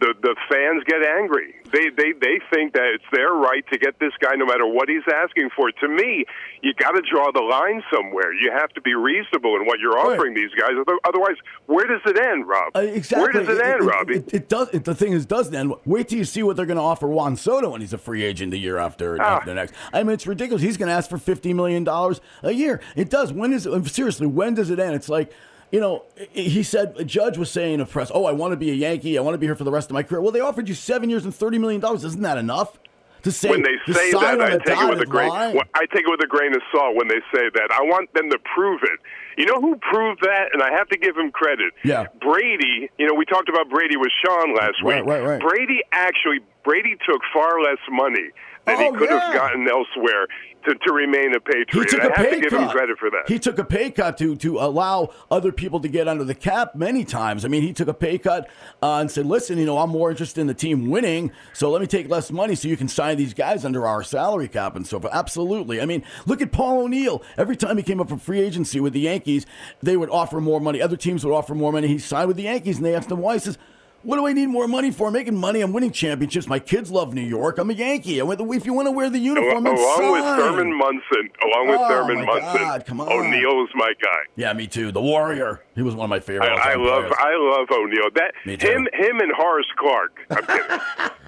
[0.00, 1.54] the the fans get angry.
[1.72, 4.88] They they they think that it's their right to get this guy no matter what
[4.88, 5.70] he's asking for.
[5.70, 6.24] To me,
[6.62, 8.32] you got to draw the line somewhere.
[8.32, 10.16] You have to be reasonable in what you're Right.
[10.16, 10.70] offering these guys.
[11.04, 11.36] Otherwise,
[11.66, 12.74] where does it end, Rob?
[12.74, 13.22] Uh, exactly.
[13.22, 14.16] Where does it, end, Robbie?
[14.16, 14.68] It, it does.
[14.72, 15.74] It, the thing is, doesn't end.
[15.84, 18.22] Wait till you see what they're going to offer Juan Soto when he's a free
[18.24, 19.36] agent the year after, Ah.
[19.36, 19.74] after next.
[19.92, 20.62] I mean, it's ridiculous.
[20.62, 22.80] He's going to ask for fifty million dollars a year.
[22.96, 23.32] It does.
[23.32, 24.26] When is it, seriously?
[24.26, 24.94] When does it end?
[24.94, 25.32] It's like.
[25.70, 28.70] You know, he said, a judge was saying to press, Oh, I want to be
[28.70, 29.16] a Yankee.
[29.16, 30.20] I want to be here for the rest of my career.
[30.20, 31.84] Well, they offered you seven years and $30 million.
[31.94, 32.78] Isn't that enough?
[33.24, 35.28] To say, when they say that, I take it with a grain.
[35.28, 37.68] well, I take it with a grain of salt when they say that.
[37.70, 38.98] I want them to prove it.
[39.36, 41.74] You know who proved that, and I have to give him credit.
[41.84, 42.06] Yeah.
[42.22, 42.88] Brady.
[42.96, 45.12] You know, we talked about Brady with Sean last Right, week.
[45.12, 45.40] right, right.
[45.40, 48.30] Brady actually Brady took far less money
[48.78, 49.20] that Oh, he could yeah.
[49.20, 50.26] have gotten elsewhere
[50.66, 51.88] to, to remain a He Patriot.
[51.88, 52.60] took I a have to give cut.
[52.62, 53.22] him credit for that.
[53.28, 56.74] He took a pay cut to to allow other people to get under the cap
[56.74, 57.44] many times.
[57.44, 58.48] I mean, he took a pay cut
[58.82, 61.80] uh, and said, "Listen, you know, I'm more interested in the team winning, so let
[61.80, 64.86] me take less money so you can sign these guys under our salary cap and
[64.86, 65.80] so forth." Absolutely.
[65.80, 67.22] I mean, look at Paul O'Neill.
[67.38, 69.46] Every time he came up for free agency with the Yankees,
[69.82, 70.82] they would offer more money.
[70.82, 71.88] Other teams would offer more money.
[71.88, 73.34] He signed with the Yankees, and they asked him why.
[73.34, 73.56] He says.
[74.02, 75.08] What do I need more money for?
[75.08, 75.60] I'm making money.
[75.60, 76.46] I'm winning championships.
[76.46, 77.58] My kids love New York.
[77.58, 78.18] I'm a Yankee.
[78.20, 80.24] I went, if you want to wear the uniform, then along with.
[80.24, 83.12] Thurman Munson, along with Oh, Thurman my Munson, God, come on.
[83.12, 84.20] O'Neill's my guy.
[84.36, 84.90] Yeah, me too.
[84.90, 85.60] The Warrior.
[85.74, 86.48] He was one of my favorite.
[86.48, 87.14] I, I love players.
[87.18, 88.10] I love O'Neill.
[88.14, 88.68] That Me too.
[88.68, 90.18] him him and Horace Clarke.
[90.30, 90.80] I'm kidding.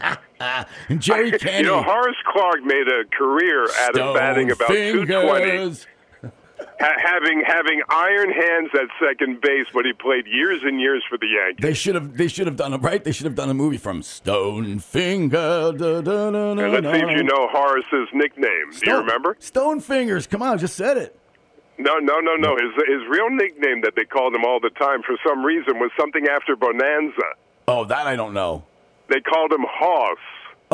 [0.89, 1.59] and Jerry Kennedy.
[1.59, 5.87] you know, Horace Clarke made a career out of batting about Stone 220, fingers.
[6.83, 11.17] Ha- having having iron hands at second base, but he played years and years for
[11.19, 11.63] the Yankees.
[11.63, 12.17] They should have.
[12.17, 13.03] They should have done it right.
[13.03, 15.73] They should have done a movie from Stone Finger.
[15.73, 18.71] Da, let's see if you know Horace's nickname.
[18.71, 19.37] Do you Stone- remember?
[19.39, 20.27] Stone Fingers.
[20.27, 21.19] Come on, I just said it.
[21.79, 22.57] No, no, no, no.
[22.57, 25.91] His his real nickname that they called him all the time for some reason was
[25.99, 27.23] something after Bonanza.
[27.69, 28.65] Oh, that I don't know.
[29.09, 30.19] They called him Hoss.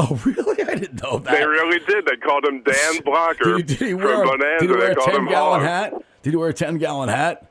[0.00, 0.62] Oh, really?
[0.62, 1.32] I didn't know that.
[1.32, 2.06] They really did.
[2.06, 4.58] They called him Dan Blocker Did he, did he from wear, Bonanza.
[4.60, 5.94] did he wear a ten gallon hat?
[6.22, 7.50] Did he wear a ten gallon hat?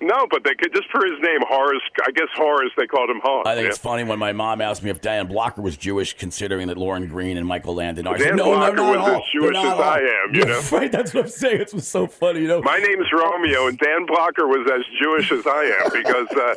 [0.00, 1.82] No, but they could just for his name, Horace.
[2.06, 2.70] I guess Horace.
[2.76, 3.46] They called him Hoss.
[3.46, 3.70] I think yeah.
[3.70, 7.08] it's funny when my mom asked me if Dan Blocker was Jewish, considering that Lorne
[7.08, 8.14] Greene and Michael Landon are.
[8.14, 9.06] I said, Dan no, Blocker not was all.
[9.06, 10.62] They're Jewish as I am, you know?
[10.70, 11.62] Right, that's what I'm saying.
[11.62, 12.62] It was so funny, you know.
[12.62, 16.54] My name's Romeo, and Dan Blocker was as Jewish as I am because, uh,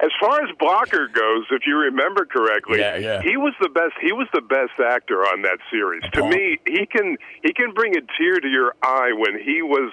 [0.00, 3.22] as far as Blocker goes, if you remember correctly, Yeah, yeah.
[3.22, 3.94] he was the best.
[4.00, 6.02] He was the best actor on that series.
[6.12, 6.28] To Uh-huh.
[6.28, 9.92] me, he can he can bring a tear to your eye when he was.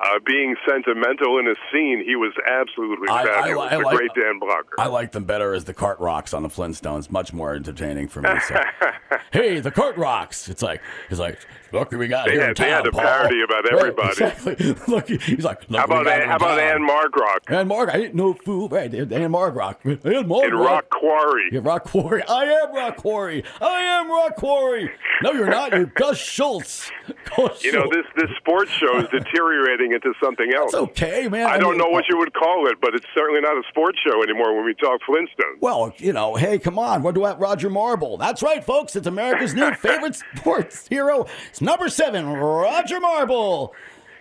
[0.00, 3.72] Uh, being sentimental in a scene, he was absolutely I- I fabulous.
[3.72, 4.74] I the like- great Dan Blocker.
[4.78, 7.10] I like them better as the Cart Rocks on the Flintstones.
[7.10, 8.30] Much more entertaining for me.
[8.46, 8.60] So.
[9.32, 10.48] hey, the Cart Rocks.
[10.48, 11.38] It's like he's like,
[11.72, 13.72] look who we got They here had- in they had a Paul." parody about Right,
[13.74, 14.08] everybody.
[14.10, 14.76] exactly.
[14.94, 16.82] look, he's like, look how about got Ann, how about town.
[16.82, 18.68] Ann Margrock Ann Mark, I ain't no fool.
[18.68, 19.84] Right, Ann Margrock.
[19.84, 20.44] Ann Margrock.
[20.48, 21.48] in Rock Quarry?
[21.50, 22.22] Yeah, Rock Quarry.
[22.28, 23.42] I am Rock Quarry.
[23.60, 24.90] I am Rock Quarry.
[25.22, 25.72] No, you're not.
[25.72, 26.90] You're Gus Schultz.
[27.36, 30.72] Gus You know, this this sports show is deteriorating into something else.
[30.72, 31.46] It's okay, man.
[31.46, 33.98] I don't mean, know what you would call it, but it's certainly not a sports
[34.06, 35.60] show anymore when we talk Flintstones.
[35.60, 37.02] Well, you know, hey, come on.
[37.02, 38.16] We're doing Roger Marble.
[38.16, 38.96] That's right, folks.
[38.96, 41.26] It's America's new favorite sports hero.
[41.50, 43.74] It's number seven, Roger Marble.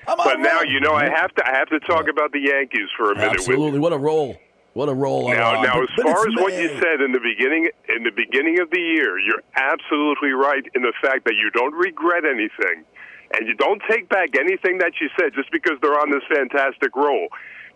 [0.07, 2.87] On, But now, you know, I have to I have to talk about the Yankees
[2.95, 3.79] for a minute Absolutely.
[3.79, 4.37] What a role.
[4.77, 5.27] What a role.
[5.27, 8.03] Now, uh, now, as but far as it's what you said in the beginning, in
[8.03, 12.25] the beginning of the year, you're absolutely right in the fact that you don't regret
[12.25, 12.85] anything,
[13.33, 16.95] and you don't take back anything that you said just because they're on this fantastic
[16.95, 17.27] roll.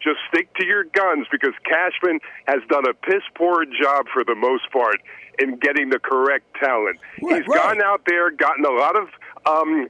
[0.02, 4.36] Just stick to your guns because Cashman has done a piss poor job for the
[4.36, 4.98] most part
[5.40, 7.00] in getting the correct talent.
[7.22, 7.78] Right, He's right.
[7.78, 9.08] gone out there, gotten a lot of
[9.46, 9.88] um,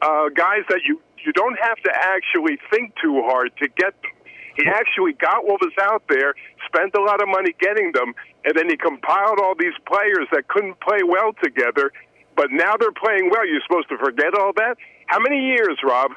[0.00, 4.10] uh, guys that you you don't have to actually think too hard to get them.
[4.56, 6.34] He actually got what was out there,
[6.66, 8.12] spent a lot of money getting them,
[8.44, 11.92] and then he compiled all these players that couldn't play well together.
[12.36, 13.46] But now they're playing well.
[13.46, 14.76] You're supposed to forget all that?
[15.06, 16.12] How many years, Rob?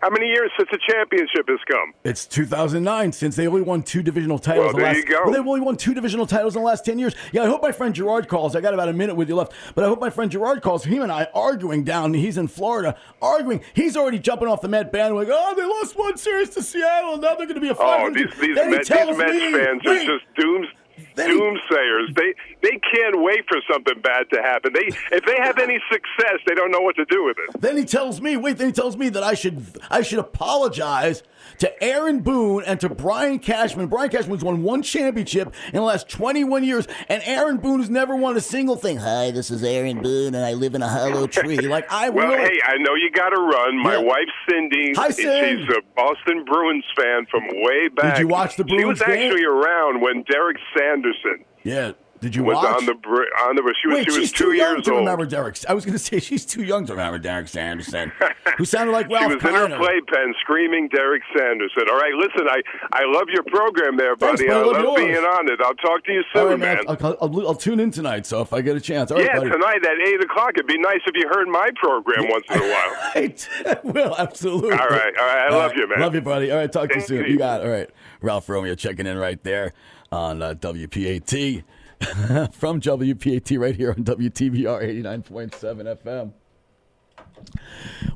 [0.00, 1.92] How many years since the championship has come?
[2.02, 4.64] It's 2009 since they only won two divisional titles.
[4.64, 5.20] Well, the there last, you go.
[5.24, 7.14] Well, they've only won two divisional titles in the last 10 years.
[7.30, 8.56] Yeah, I hope my friend Gerard calls.
[8.56, 10.82] I got about a minute with you left, but I hope my friend Gerard calls.
[10.82, 12.14] Him and I arguing down.
[12.14, 13.60] He's in Florida arguing.
[13.74, 15.34] He's already jumping off the Met bandwagon.
[15.36, 17.18] Oh, they lost one series to Seattle.
[17.18, 18.14] Now they're going to be a Oh, 500.
[18.28, 20.66] these these, Then he Met, these Mets me, fans are just dooms
[21.16, 22.14] Doomsayers.
[22.16, 24.72] They they can't wait for something bad to happen.
[24.72, 27.60] They if they have any success, they don't know what to do with it.
[27.60, 31.22] Then he tells me, wait, then he tells me that I should I should apologize
[31.58, 33.88] to Aaron Boone and to Brian Cashman.
[33.88, 38.14] Brian Cashman's won one championship in the last 21 years, and Aaron Boone has never
[38.16, 38.96] won a single thing.
[38.98, 41.58] Hi, this is Aaron Boone, and I live in a hollow tree.
[41.58, 43.78] Like I Well, hey, I know you got to run.
[43.82, 43.98] My Yeah.
[44.02, 45.62] wife Cindy, Hi, Cindy.
[45.66, 48.16] she's a Boston Bruins fan from way back.
[48.16, 48.80] Did you watch the Bruins?
[48.80, 49.10] She was game?
[49.32, 50.56] actually around when Derek
[51.02, 51.92] Sanderson yeah.
[52.20, 52.76] Did you was watch?
[52.76, 53.74] on the on the.
[53.82, 55.00] She was Wait, she was she's two too young years to old.
[55.00, 55.58] remember Derek.
[55.68, 58.12] I was going to say she's too young to remember Derek Sanderson,
[58.56, 61.82] who sounded like She Ralph was in her playpen screaming Derek Sanderson.
[61.90, 62.62] All right, listen, I,
[62.92, 64.50] I love your program there, Thanks, buddy.
[64.50, 64.58] man.
[64.58, 65.58] I love love being on it.
[65.64, 66.76] I'll talk to you soon, All right, man.
[66.76, 66.84] man.
[66.86, 68.24] I'll, I'll, I'll tune in tonight.
[68.24, 70.52] So if I get a chance, all right, yeah, tonight at 8 o'clock.
[70.54, 72.94] It'd be nice if you heard my program once in a while.
[73.16, 74.70] I will absolutely.
[74.78, 75.48] All right, all right.
[75.50, 75.98] I love you, man.
[75.98, 76.52] Love you, buddy.
[76.52, 77.24] All right, talk to you soon.
[77.24, 77.32] you.
[77.32, 77.66] You got it.
[77.66, 79.72] All right, Ralph Romeo checking in right there
[80.12, 81.64] on uh, WPAT
[82.54, 86.32] from WPAT right here on WTBR eighty nine point seven FM.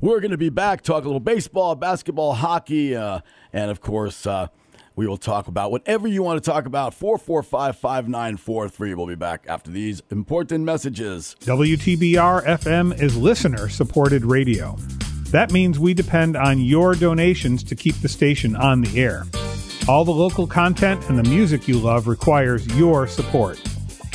[0.00, 3.20] We're going to be back talk a little baseball, basketball, hockey, uh,
[3.52, 4.26] and of course.
[4.26, 4.48] Uh,
[4.96, 6.94] We will talk about whatever you want to talk about.
[6.94, 8.94] 445 5943.
[8.94, 11.36] We'll be back after these important messages.
[11.40, 14.74] WTBR FM is listener supported radio.
[15.32, 19.24] That means we depend on your donations to keep the station on the air.
[19.88, 23.62] All the local content and the music you love requires your support.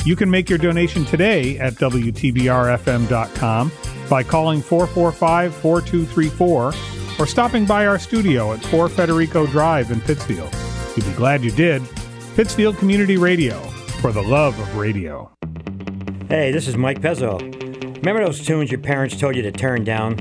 [0.04, 3.72] You can make your donation today at WTBRFM.com
[4.10, 6.74] by calling 445 4234
[7.18, 10.54] or stopping by our studio at 4 Federico Drive in Pittsfield.
[10.94, 11.82] You'll be glad you did.
[12.34, 13.58] Pittsfield Community Radio,
[14.00, 15.30] for the love of radio.
[16.28, 17.38] Hey, this is Mike Pezzo.
[17.96, 20.16] Remember those tunes your parents told you to turn down?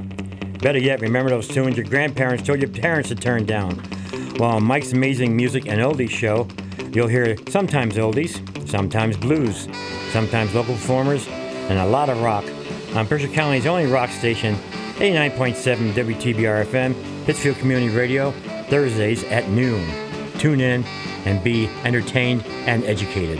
[0.62, 3.82] Better yet, remember those tunes your grandparents told your parents to turn down?
[4.40, 6.48] Well, on Mike's Amazing Music and Oldies show,
[6.94, 9.68] you'll hear sometimes oldies, sometimes blues,
[10.12, 12.44] sometimes local performers, and a lot of rock.
[12.96, 14.56] On Mercer County's only rock station,
[14.96, 18.32] 89.7 WTBR FM, Pittsfield Community Radio,
[18.70, 19.88] Thursdays at noon.
[20.40, 20.84] Tune in
[21.26, 23.40] and be entertained and educated.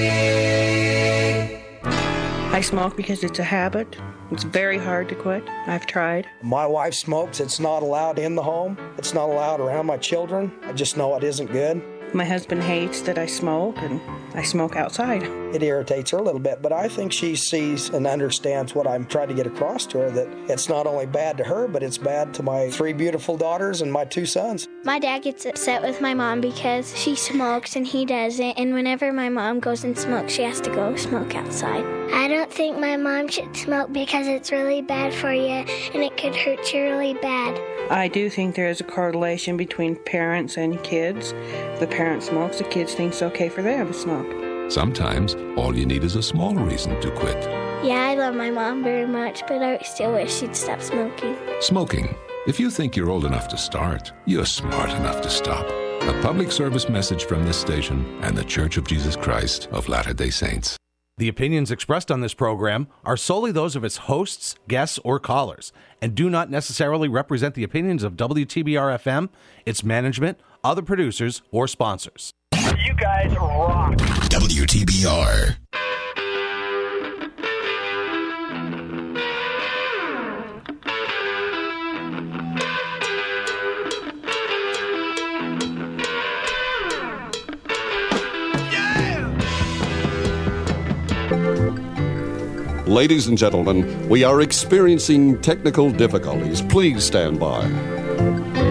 [2.53, 3.95] I smoke because it's a habit.
[4.29, 5.47] It's very hard to quit.
[5.67, 6.27] I've tried.
[6.41, 7.39] My wife smokes.
[7.39, 8.77] It's not allowed in the home.
[8.97, 10.51] It's not allowed around my children.
[10.63, 11.81] I just know it isn't good.
[12.13, 14.01] My husband hates that I smoke, and
[14.33, 15.23] I smoke outside.
[15.55, 19.05] It irritates her a little bit, but I think she sees and understands what I'm
[19.05, 21.97] trying to get across to her that it's not only bad to her, but it's
[21.97, 24.67] bad to my three beautiful daughters and my two sons.
[24.83, 29.13] My dad gets upset with my mom because she smokes and he doesn't, and whenever
[29.13, 31.85] my mom goes and smokes, she has to go smoke outside.
[32.13, 36.17] I don't think my mom should smoke because it's really bad for you and it
[36.17, 37.57] could hurt you really bad.
[37.89, 41.33] I do think there is a correlation between parents and kids.
[41.33, 44.71] If the parent smokes, the kids think it's okay for them to smoke.
[44.71, 47.37] Sometimes all you need is a small reason to quit.
[47.85, 51.37] Yeah, I love my mom very much, but I still wish she'd stop smoking.
[51.59, 52.15] Smoking.
[52.47, 55.63] If you think you're old enough to start, you're smart enough to stop.
[55.67, 60.13] A public service message from this station and the Church of Jesus Christ of Latter
[60.13, 60.77] day Saints.
[61.19, 65.71] The opinions expressed on this program are solely those of its hosts, guests, or callers,
[66.01, 69.29] and do not necessarily represent the opinions of WTBR FM,
[69.67, 72.33] its management, other producers, or sponsors.
[72.53, 73.95] You guys rock.
[73.95, 75.57] WTBR.
[92.87, 96.61] Ladies and gentlemen, we are experiencing technical difficulties.
[96.61, 98.70] Please stand by.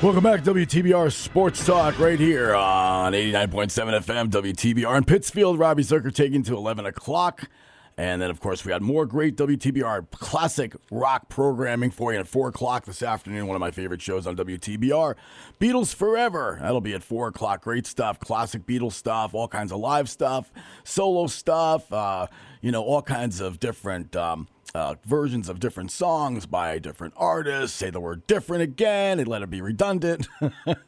[0.00, 5.58] Welcome back WTBR Sports Talk right here on 89.7 FM WTBR in Pittsfield.
[5.58, 7.50] Robbie Zucker taking to 11 o'clock.
[7.96, 12.28] And then, of course, we had more great WTBR classic rock programming for you at
[12.28, 13.48] 4 o'clock this afternoon.
[13.48, 15.16] One of my favorite shows on WTBR.
[15.58, 16.60] Beatles Forever.
[16.62, 17.62] That'll be at 4 o'clock.
[17.62, 18.20] Great stuff.
[18.20, 19.34] Classic Beatles stuff.
[19.34, 20.52] All kinds of live stuff.
[20.84, 21.92] Solo stuff.
[21.92, 22.28] Uh,
[22.60, 24.14] you know, all kinds of different.
[24.14, 27.76] Um, uh, versions of different songs by different artists.
[27.76, 30.28] Say the word different again and let it be redundant.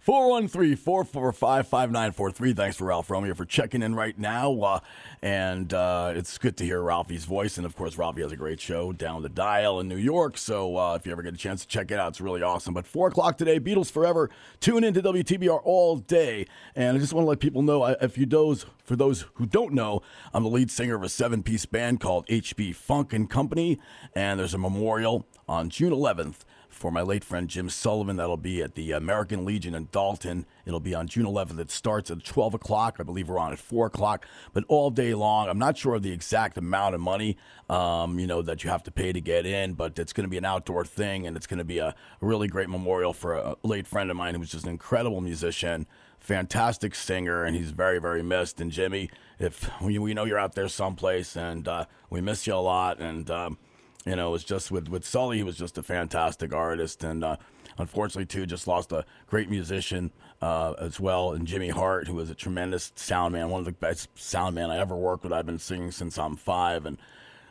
[0.00, 2.52] 413 445 5943.
[2.54, 4.52] Thanks for Ralph Romeo for checking in right now.
[4.60, 4.80] Uh,
[5.20, 7.56] and uh, it's good to hear Ralphie's voice.
[7.56, 10.38] And of course, Ralphie has a great show down the dial in New York.
[10.38, 12.74] So uh, if you ever get a chance to check it out, it's really awesome.
[12.74, 14.30] But 4 o'clock today, Beatles Forever.
[14.60, 16.46] Tune into WTBR all day.
[16.74, 19.72] And I just want to let people know if you those for those who don't
[19.72, 20.02] know,
[20.34, 23.78] I'm the lead singer of a seven piece band called HB Funk and Company.
[24.14, 26.40] And there's a memorial on June 11th
[26.72, 28.16] for my late friend Jim Sullivan.
[28.16, 30.46] That'll be at the American Legion in Dalton.
[30.66, 31.58] It'll be on June 11th.
[31.58, 32.96] It starts at 12 o'clock.
[32.98, 35.48] I believe we're on at 4 o'clock, but all day long.
[35.48, 37.36] I'm not sure of the exact amount of money,
[37.68, 40.30] um, you know, that you have to pay to get in, but it's going to
[40.30, 43.56] be an outdoor thing, and it's going to be a, really great memorial for a
[43.62, 45.86] late friend of mine who was just an incredible musician
[46.22, 48.60] fantastic singer, and he's very, very missed.
[48.60, 52.54] And Jimmy, if we, we know you're out there someplace, and uh, we miss you
[52.54, 53.58] a lot, and um,
[54.04, 57.22] you know, it was just with with Sully, he was just a fantastic artist, and
[57.22, 57.36] uh,
[57.78, 62.28] unfortunately, too, just lost a great musician uh, as well, and Jimmy Hart, who was
[62.28, 65.32] a tremendous sound man, one of the best sound man I ever worked with.
[65.32, 66.98] I've been singing since I'm five, and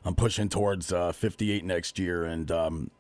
[0.04, 2.92] I'm pushing towards uh, 58 next year, and um,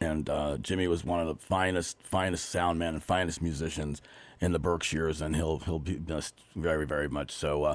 [0.00, 4.00] and uh, Jimmy was one of the finest, finest sound men and finest musicians
[4.40, 7.32] in the Berkshires, and he'll he'll be missed very, very much.
[7.32, 7.74] So, uh,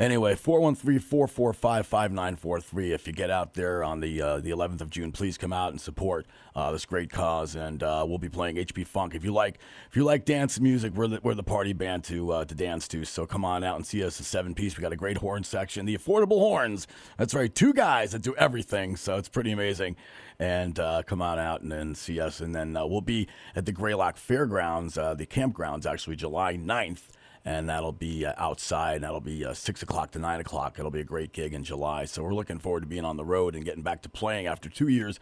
[0.00, 2.90] anyway, 413-445-5943.
[2.90, 5.70] If you get out there on the uh, the 11th of June, please come out
[5.70, 6.26] and support
[6.56, 9.14] uh, this great cause, and uh, we'll be playing HB Funk.
[9.14, 12.32] If you like if you like dance music, we're the, we're the party band to
[12.32, 13.04] uh, to dance to.
[13.04, 14.76] So come on out and see us a seven piece.
[14.76, 16.88] We got a great horn section, the affordable horns.
[17.18, 18.96] That's right, two guys that do everything.
[18.96, 19.96] So it's pretty amazing
[20.40, 22.40] and uh, come on out and then see us.
[22.40, 27.02] And then uh, we'll be at the Greylock Fairgrounds, uh, the campgrounds, actually, July 9th.
[27.44, 29.02] And that'll be uh, outside.
[29.02, 30.78] That'll be uh, 6 o'clock to 9 o'clock.
[30.78, 32.04] It'll be a great gig in July.
[32.04, 34.68] So we're looking forward to being on the road and getting back to playing after
[34.68, 35.18] two years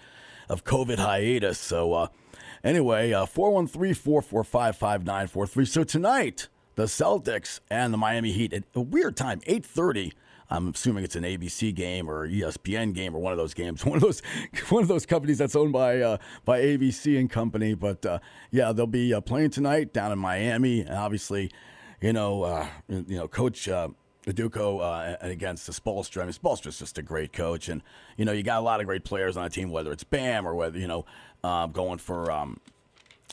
[0.49, 1.59] of COVID hiatus.
[1.59, 2.07] So, uh,
[2.65, 5.65] anyway, 413 445 5943.
[5.65, 10.13] So tonight, the Celtics and the Miami Heat at a weird time, 830.
[10.51, 13.97] I'm assuming it's an ABC game or ESPN game or one of those games, one
[13.97, 14.23] of those
[14.69, 17.75] one of those companies that's owned by uh, by ABC and company.
[17.75, 18.19] But uh,
[18.51, 21.51] yeah, they'll be uh, playing tonight down in Miami, and obviously,
[22.01, 23.69] you know, uh, you know, Coach.
[23.69, 23.89] Uh,
[24.35, 26.21] Duco uh, against Spoelstra.
[26.21, 27.81] I mean, Spoelstra's just a great coach, and
[28.19, 30.47] you know you got a lot of great players on the team, whether it's Bam
[30.47, 31.07] or whether you know
[31.43, 32.61] uh, going for um,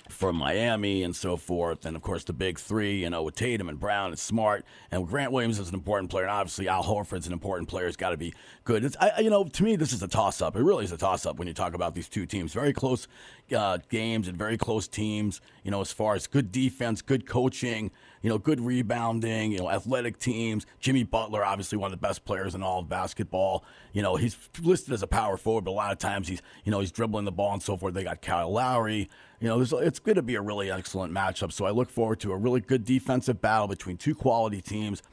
[0.10, 1.86] from Miami and so forth.
[1.86, 4.66] And of course, the big three, you know, with Tatum and Brown and Smart.
[4.92, 6.26] And Grant Williams is an important player.
[6.26, 7.88] And obviously, Al Horford's an important player.
[7.88, 8.96] He's got to be good.
[9.00, 10.56] I, you know, to me, this is a toss up.
[10.56, 12.54] It really is a toss up when you talk about these two teams.
[12.54, 13.08] Very close
[13.56, 17.92] uh, games and very close teams, you know, as far as good defense, good coaching,
[18.26, 20.66] you know, good rebounding, you know, athletic teams.
[20.80, 23.64] Jimmy Butler, obviously one of the best players in all of basketball.
[23.94, 26.72] You know, he's listed as a power forward, but a lot of times he's, you
[26.72, 27.94] know, he's dribbling the ball and so forth.
[27.94, 29.12] They got Kyle Lowry.
[29.40, 31.52] You know, it's going to be a really excellent matchup.
[31.52, 35.04] So I look forward to a really good defensive battle between two quality teams.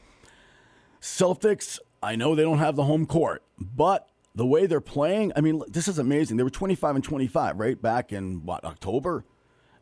[1.03, 5.43] Celtics, I know they don't have the home court, but the way they're playing, I
[5.43, 6.39] mean, this is amazing.
[6.39, 7.83] They were 25 and 25, right?
[7.83, 9.27] Back in what, October?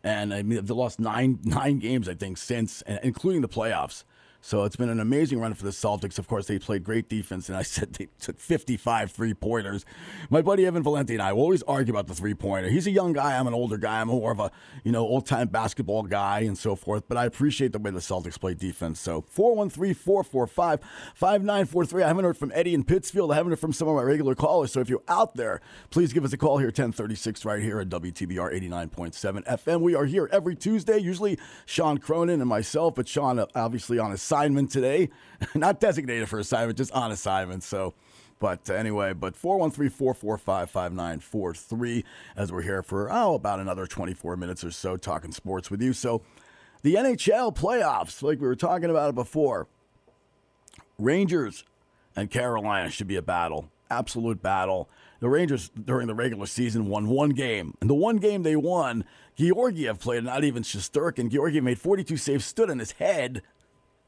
[0.02, 4.04] And I mean, they lost nine nine games, I think, since, including the playoffs.
[4.42, 6.18] So it's been an amazing run for the Celtics.
[6.18, 9.84] Of course, they played great defense, and I said they took 55 three pointers.
[10.30, 12.70] My buddy Evan Valenti and I will always argue about the three pointer.
[12.70, 13.38] He's a young guy.
[13.38, 14.00] I'm an older guy.
[14.00, 14.50] I'm more of a
[14.82, 17.04] you know old time basketball guy and so forth.
[17.06, 18.98] But I appreciate the way the Celtics play defense.
[19.00, 20.80] So 413 445
[21.14, 22.02] 5943.
[22.02, 23.32] I haven't heard from Eddie in Pittsfield.
[23.32, 24.72] I haven't heard from some of my regular callers.
[24.72, 25.60] So if you're out there,
[25.90, 29.80] please give us a call here 1036 right here at WTBR 89.7 FM.
[29.80, 30.98] We are here every Tuesday.
[30.98, 35.08] Usually Sean Cronin and myself, but Sean obviously on assignment today,
[35.54, 37.62] not designated for assignment, just on assignment.
[37.62, 37.94] So.
[38.38, 42.04] But uh, anyway, but 413 445 5943
[42.36, 45.92] as we're here for, oh, about another 24 minutes or so talking sports with you.
[45.92, 46.22] So
[46.80, 49.68] the NHL playoffs, like we were talking about it before,
[50.98, 51.64] Rangers
[52.16, 54.88] and Carolina should be a battle, absolute battle.
[55.18, 59.04] The Rangers during the regular season won one game, and the one game they won,
[59.36, 61.30] Georgiev played, not even Shesterkin.
[61.30, 63.42] Georgiev made 42 saves, stood on his head,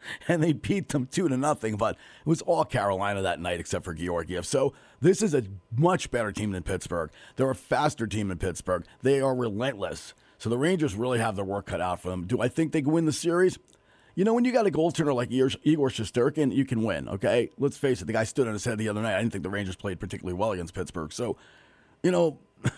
[0.28, 1.76] and they beat them two to nothing.
[1.76, 4.46] But it was all Carolina that night except for Georgiev.
[4.46, 5.44] So this is a
[5.76, 7.10] much better team than Pittsburgh.
[7.36, 8.84] They're a faster team than Pittsburgh.
[9.02, 10.14] They are relentless.
[10.38, 12.26] So the Rangers really have their work cut out for them.
[12.26, 13.58] Do I think they can win the series?
[14.14, 17.48] You know, when you got a goaltender like Igor Shesterkin, you can win, okay?
[17.58, 19.14] Let's face it, the guy stood on his head the other night.
[19.14, 21.12] I didn't think the Rangers played particularly well against Pittsburgh.
[21.12, 21.38] So,
[22.02, 22.38] you know,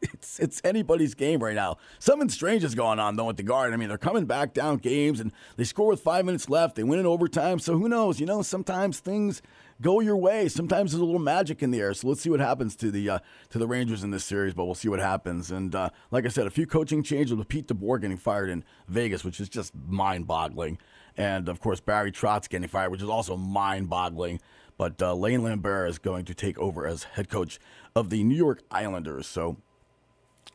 [0.00, 1.76] it's it's anybody's game right now.
[1.98, 3.72] Something strange is going on though at the guard.
[3.72, 6.76] I mean, they're coming back down games and they score with five minutes left.
[6.76, 7.58] They win in overtime.
[7.58, 8.20] So who knows?
[8.20, 9.42] You know, sometimes things
[9.80, 10.48] go your way.
[10.48, 11.94] Sometimes there's a little magic in the air.
[11.94, 13.18] So let's see what happens to the uh,
[13.50, 14.54] to the Rangers in this series.
[14.54, 15.50] But we'll see what happens.
[15.50, 18.64] And uh, like I said, a few coaching changes with Pete DeBoer getting fired in
[18.88, 20.78] Vegas, which is just mind-boggling.
[21.16, 24.40] And of course, Barry Trotz getting fired, which is also mind-boggling.
[24.76, 27.60] But uh, Lane Lambert is going to take over as head coach
[27.94, 29.28] of the New York Islanders.
[29.28, 29.58] So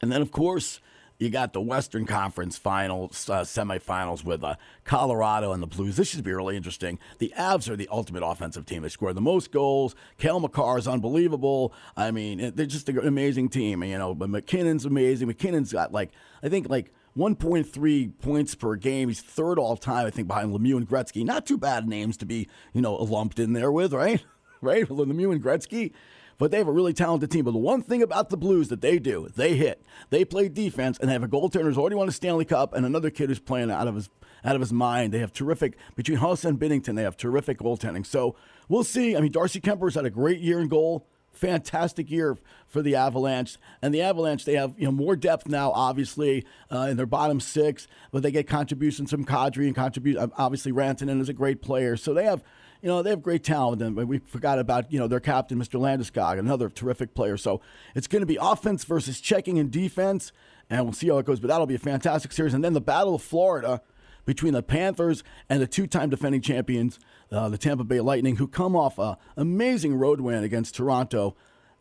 [0.02, 0.80] and then, of course,
[1.20, 5.98] you got the Western Conference Finals, uh, semifinals with uh, Colorado and the Blues.
[5.98, 6.98] This should be really interesting.
[7.18, 8.84] The Avs are the ultimate offensive team.
[8.84, 9.96] They score the most goals.
[10.18, 11.74] Cale Makar is unbelievable.
[11.98, 13.84] I mean, they're just an amazing team.
[13.84, 15.28] You know, but MacKinnon's amazing.
[15.28, 19.10] MacKinnon's got like I think like 1.3 points per game.
[19.10, 21.26] He's third all time, I think, behind Lemieux and Gretzky.
[21.26, 24.24] Not too bad names to be you know lumped in there with, right?
[24.62, 25.94] Right, Lemieux and Gretzky.
[26.40, 27.46] But they have a really talented team.
[27.46, 29.84] But the one thing about the Blues that they do, they hit.
[30.10, 32.86] They play defense, and they have a goaltender who's already won a Stanley Cup, and
[32.86, 34.10] another kid who's playing out of his
[34.44, 35.14] out of his mind.
[35.14, 36.96] They have terrific between Huss and Binnington.
[36.96, 38.06] They have terrific goaltending.
[38.06, 38.36] So
[38.70, 39.16] we'll see.
[39.16, 41.06] I mean, Darcy Kuemper's had a great year in goal.
[41.34, 42.38] Fantastic year
[42.68, 46.88] for the Avalanche, and the Avalanche they have you know more depth now, obviously uh,
[46.90, 51.30] in their bottom six, but they get contributions from Kadri and contribute obviously Rantanen is
[51.30, 52.44] a great player, so they have
[52.82, 53.82] you know, they have great talent.
[53.82, 55.80] And we forgot about, you know, their captain, Mr.
[55.80, 57.38] Landeskog, another terrific player.
[57.38, 57.62] So
[57.96, 60.32] it's going to be offense versus checking and defense,
[60.70, 61.40] and we'll see how it goes.
[61.40, 62.54] But that'll be a fantastic series.
[62.54, 63.82] And then the Battle of Florida
[64.26, 67.00] between the Panthers and the two time defending champions,
[67.32, 71.36] uh, the Tampa Bay Lightning, who come off a amazing road win against Toronto.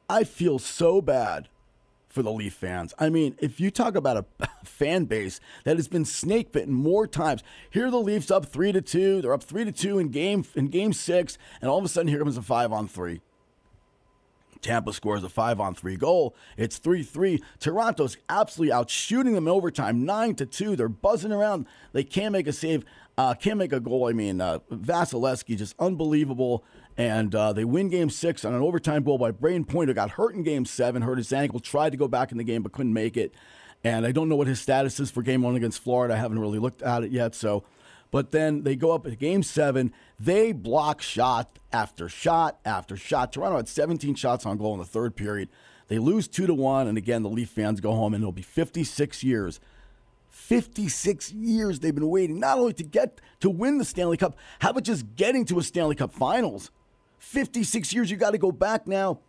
[0.08, 1.48] I feel so bad
[2.08, 2.94] for the Leaf fans.
[2.98, 7.06] I mean, if you talk about a fan base that has been snake bitten more
[7.06, 9.22] times, here the Leafs up three to two.
[9.22, 12.08] They're up three to two in game in game six, and all of a sudden
[12.08, 13.20] here comes a five on three.
[14.60, 16.34] Tampa scores a five on three goal.
[16.56, 17.42] It's 3 3.
[17.60, 20.76] Toronto's absolutely out shooting them overtime, 9 to 2.
[20.76, 21.66] They're buzzing around.
[21.92, 22.84] They can't make a save,
[23.16, 24.08] uh, can't make a goal.
[24.08, 26.64] I mean, uh, Vasilevskiy, just unbelievable.
[26.98, 30.10] And uh, they win game six on an overtime goal by Brayden Point, who got
[30.10, 32.72] hurt in game seven, hurt his ankle, tried to go back in the game, but
[32.72, 33.32] couldn't make it.
[33.84, 36.14] And I don't know what his status is for game one against Florida.
[36.14, 37.36] I haven't really looked at it yet.
[37.36, 37.62] So,
[38.10, 39.92] but then they go up at game seven.
[40.18, 43.32] They block shot after shot after shot.
[43.32, 45.48] Toronto had 17 shots on goal in the third period.
[45.86, 48.42] They lose two to one, and again the Leaf fans go home, and it'll be
[48.42, 49.60] 56 years.
[50.28, 54.70] 56 years they've been waiting not only to get to win the Stanley Cup, how
[54.70, 56.72] about just getting to a Stanley Cup Finals?
[57.18, 58.10] 56 years.
[58.10, 59.20] You got to go back now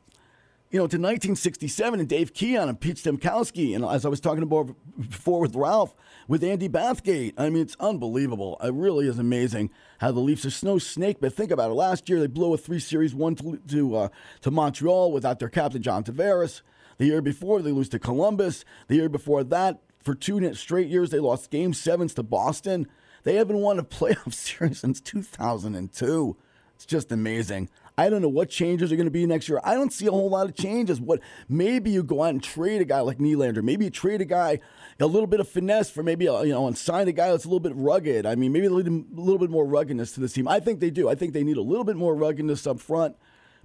[0.71, 3.75] you know, to 1967 and Dave Keon and Pete Stemkowski.
[3.75, 5.95] And as I was talking about before with Ralph,
[6.27, 7.33] with Andy Bathgate.
[7.37, 8.57] I mean, it's unbelievable.
[8.63, 11.17] It really is amazing how the Leafs are snow snake.
[11.19, 11.73] But think about it.
[11.73, 14.09] Last year, they blew a three series one to to, uh,
[14.41, 16.61] to Montreal without their captain, John Tavares.
[16.99, 18.63] The year before, they lose to Columbus.
[18.87, 22.87] The year before that, for two straight years, they lost game sevens to Boston.
[23.23, 26.37] They haven't won a playoff series since 2002.
[26.79, 27.67] It's just amazing.
[27.97, 29.59] I don't know what changes are going to be next year.
[29.65, 31.01] I don't see a whole lot of changes.
[31.01, 31.19] What
[31.49, 33.61] maybe you go out and trade a guy like Nylander.
[33.61, 34.61] Maybe you trade a guy
[34.97, 37.49] a little bit of finesse for maybe you know and sign a guy that's a
[37.49, 38.25] little bit rugged.
[38.25, 40.47] I mean, maybe a little, a little bit more ruggedness to this team.
[40.47, 41.09] I think they do.
[41.09, 43.17] I think they need a little bit more ruggedness up front,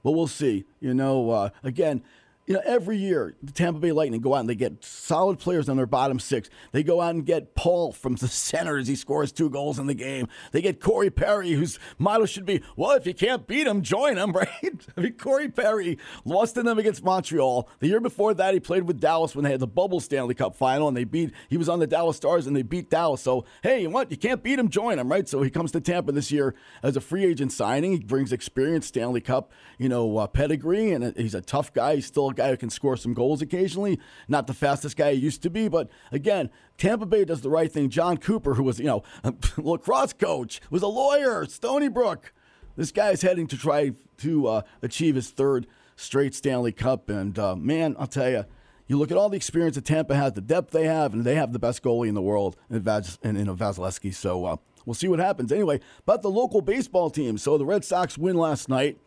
[0.02, 0.64] but we'll see.
[0.80, 2.02] You know, uh, again,
[2.46, 5.68] you know, every year the Tampa Bay Lightning go out and they get solid players
[5.68, 6.50] on their bottom six.
[6.72, 9.86] They go out and get Paul from the center as he scores two goals in
[9.86, 10.28] the game.
[10.52, 14.18] They get Corey Perry, whose motto should be, "Well, if you can't beat him, join
[14.18, 14.86] him." Right?
[14.96, 17.68] I mean, Corey Perry lost to them against Montreal.
[17.78, 20.56] The year before that, he played with Dallas when they had the Bubble Stanley Cup
[20.56, 21.32] final, and they beat.
[21.48, 23.20] He was on the Dallas Stars, and they beat Dallas.
[23.20, 24.10] So, hey, you what?
[24.10, 25.28] You can't beat him, join him, right?
[25.28, 27.92] So he comes to Tampa this year as a free agent signing.
[27.92, 31.96] He brings experience, Stanley Cup, you know, uh, pedigree, and he's a tough guy.
[31.96, 33.98] He's still guy who can score some goals occasionally.
[34.28, 37.70] Not the fastest guy he used to be, but again, Tampa Bay does the right
[37.70, 37.88] thing.
[37.90, 39.02] Jon Cooper, who was, you know,
[39.56, 42.32] lacrosse coach, was a lawyer, Stony Brook.
[42.76, 45.66] This guy is heading to try to uh, achieve his third
[45.96, 47.08] straight Stanley Cup.
[47.08, 48.44] And uh, man, I'll tell you,
[48.86, 51.36] you look at all the experience that Tampa has, the depth they have, and they
[51.36, 54.12] have the best goalie in the world in, Vaz- in, in Vasilevskiy.
[54.14, 55.52] So uh, we'll see what happens.
[55.52, 57.38] Anyway, about the local baseball team.
[57.38, 58.98] So the Red Sox win last night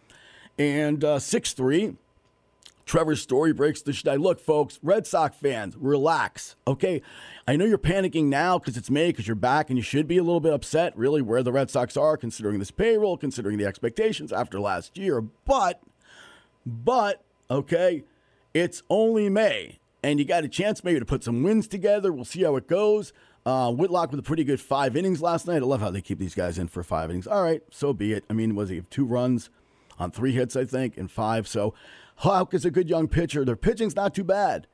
[0.57, 1.95] and uh, 6 3.
[2.88, 4.19] Trevor Story breaks the shit.
[4.19, 6.55] Look, folks, Red Sox fans, relax.
[6.65, 7.01] Okay,
[7.47, 10.17] I know you're panicking now because it's May, because you're back, and you should be
[10.17, 13.65] a little bit upset, really, where the Red Sox are, considering this payroll, considering the
[13.65, 15.21] expectations after last year.
[15.21, 15.83] But,
[16.65, 18.05] but, okay,
[18.53, 22.13] it's only May, and you got a chance maybe to put some wins together.
[22.13, 23.11] We'll see how it goes.
[23.45, 25.61] Uh, Whitlock with a pretty good five innings last night.
[25.61, 27.27] I love how they keep these guys in for five innings.
[27.27, 28.23] All right, so be it.
[28.29, 29.49] I mean, was he two runs
[29.99, 31.47] on three hits, I think, and five.
[31.47, 31.73] So
[32.18, 33.45] Hawk is a good young pitcher.
[33.45, 34.65] Their pitching's not too bad.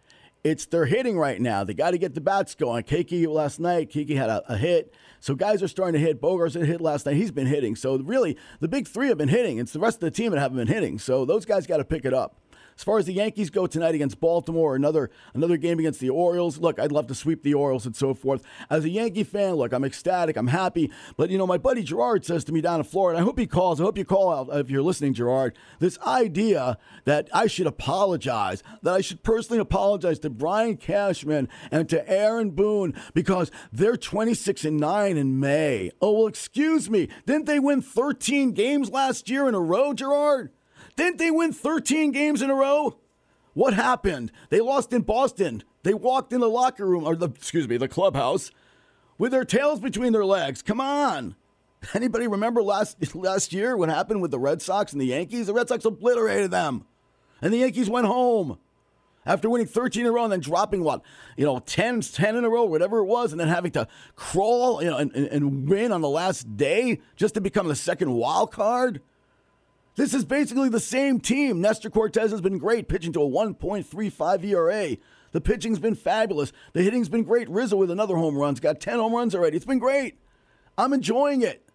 [0.46, 1.64] It's their hitting right now.
[1.64, 2.84] They got to get the bats going.
[2.84, 4.94] Kiki last night, Kiki had a, a, hit.
[5.20, 6.22] So guys are starting to hit.
[6.22, 7.16] Bogaerts hit last night.
[7.16, 7.76] He's been hitting.
[7.76, 9.58] So really, the big three have been hitting.
[9.58, 11.00] It's the rest of the team that haven't been hitting.
[11.00, 12.38] So those guys got to pick it up.
[12.78, 16.58] As far as the Yankees go tonight against Baltimore, another another game against the Orioles.
[16.58, 18.44] Look, I'd love to sweep the Orioles and so forth.
[18.70, 20.92] As a Yankee fan, look, I'm ecstatic, I'm happy.
[21.18, 23.48] But you know, my buddy Gerard says to me down in Florida, I hope he
[23.48, 23.80] calls.
[23.80, 25.58] I hope you call out uh, if you're listening, Gerard.
[25.80, 31.90] This idea that I should apologize, that I should personally apologize to Brian Cashman and
[31.90, 35.92] to Aaron Boone because they're 26 and 9 in May.
[36.02, 37.10] Oh, well, excuse me.
[37.26, 40.52] Didn't they win 13 games last year in a row, Gerard?
[40.96, 42.98] Didn't they win 13 games in a row?
[43.54, 44.32] What happened?
[44.50, 45.64] They lost in Boston.
[45.84, 48.52] They walked in the locker room, or the, excuse me, the clubhouse,
[49.18, 50.62] with their tails between their legs.
[50.62, 51.36] Come on.
[51.94, 55.48] Anybody remember last last year what happened with the Red Sox and the Yankees?
[55.48, 56.86] The Red Sox obliterated them,
[57.42, 58.58] and the Yankees went home
[59.26, 61.02] after winning 13 in a row and then dropping what
[61.38, 64.82] you know 10, 10 in a row, whatever it was, and then having to crawl
[64.82, 68.14] you know and, and, and win on the last day just to become the second
[68.14, 69.02] wild card.
[69.96, 71.62] This is basically the same team.
[71.62, 74.98] Nestor Cortes has been great, pitching to a 1.35 ERA.
[75.32, 76.52] The pitching's been fabulous.
[76.74, 77.50] The hitting's been great.
[77.50, 79.56] Rizzo with another home run's got 10 home runs already.
[79.56, 80.18] It's been great.
[80.78, 81.68] I'm enjoying it.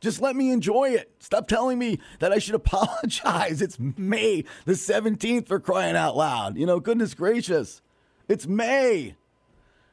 [0.00, 1.10] Just let me enjoy it.
[1.18, 3.60] Stop telling me that I should apologize.
[3.60, 6.56] It's May the 17th for crying out loud.
[6.56, 7.82] You know, goodness gracious.
[8.28, 9.16] It's May.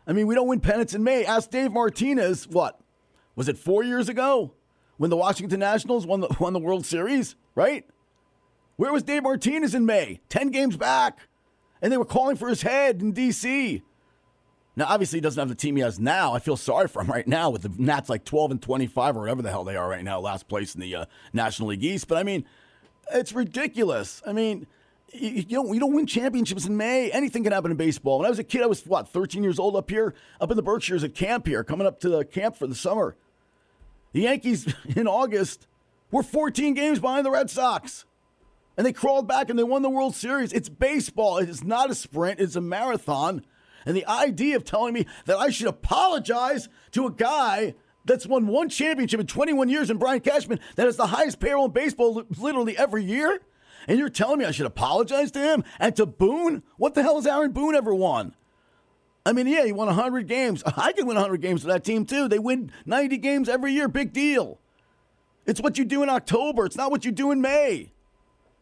[0.05, 1.25] I mean, we don't win pennants in May.
[1.25, 2.79] Ask Dave Martinez, what?
[3.35, 4.53] Was it four years ago
[4.97, 7.85] when the Washington Nationals won the, won the World Series, right?
[8.75, 10.21] Where was Dave Martinez in May?
[10.29, 11.19] 10 games back.
[11.81, 13.83] And they were calling for his head in D.C.
[14.75, 16.33] Now, obviously, he doesn't have the team he has now.
[16.33, 19.19] I feel sorry for him right now with the Nats like 12 and 25 or
[19.21, 22.07] whatever the hell they are right now, last place in the uh, National League East.
[22.07, 22.45] But I mean,
[23.13, 24.23] it's ridiculous.
[24.25, 24.65] I mean,
[25.11, 27.11] you, you don't you don't win championships in May.
[27.11, 28.19] Anything can happen in baseball.
[28.19, 30.57] When I was a kid, I was what 13 years old up here, up in
[30.57, 33.15] the Berkshires at camp here, coming up to the camp for the summer.
[34.13, 35.67] The Yankees in August
[36.13, 38.05] were 14 games behind the Red Sox.
[38.77, 40.53] And they crawled back and they won the World Series.
[40.53, 41.39] It's baseball.
[41.39, 43.43] It is not a sprint, it's a marathon.
[43.85, 47.73] And the idea of telling me that I should apologize to a guy
[48.05, 51.65] that's won one championship in 21 years and Brian Cashman that has the highest payroll
[51.65, 53.39] in baseball literally every year,
[53.87, 56.63] and you're telling me I should apologize to him and to Boone?
[56.77, 58.35] What the hell has Aaron Boone ever won?
[59.25, 60.63] I mean, yeah, he won 100 games.
[60.65, 62.27] I can win 100 games with that team too.
[62.27, 63.87] They win 90 games every year.
[63.87, 64.59] Big deal.
[65.45, 66.65] It's what you do in October.
[66.65, 67.91] It's not what you do in May.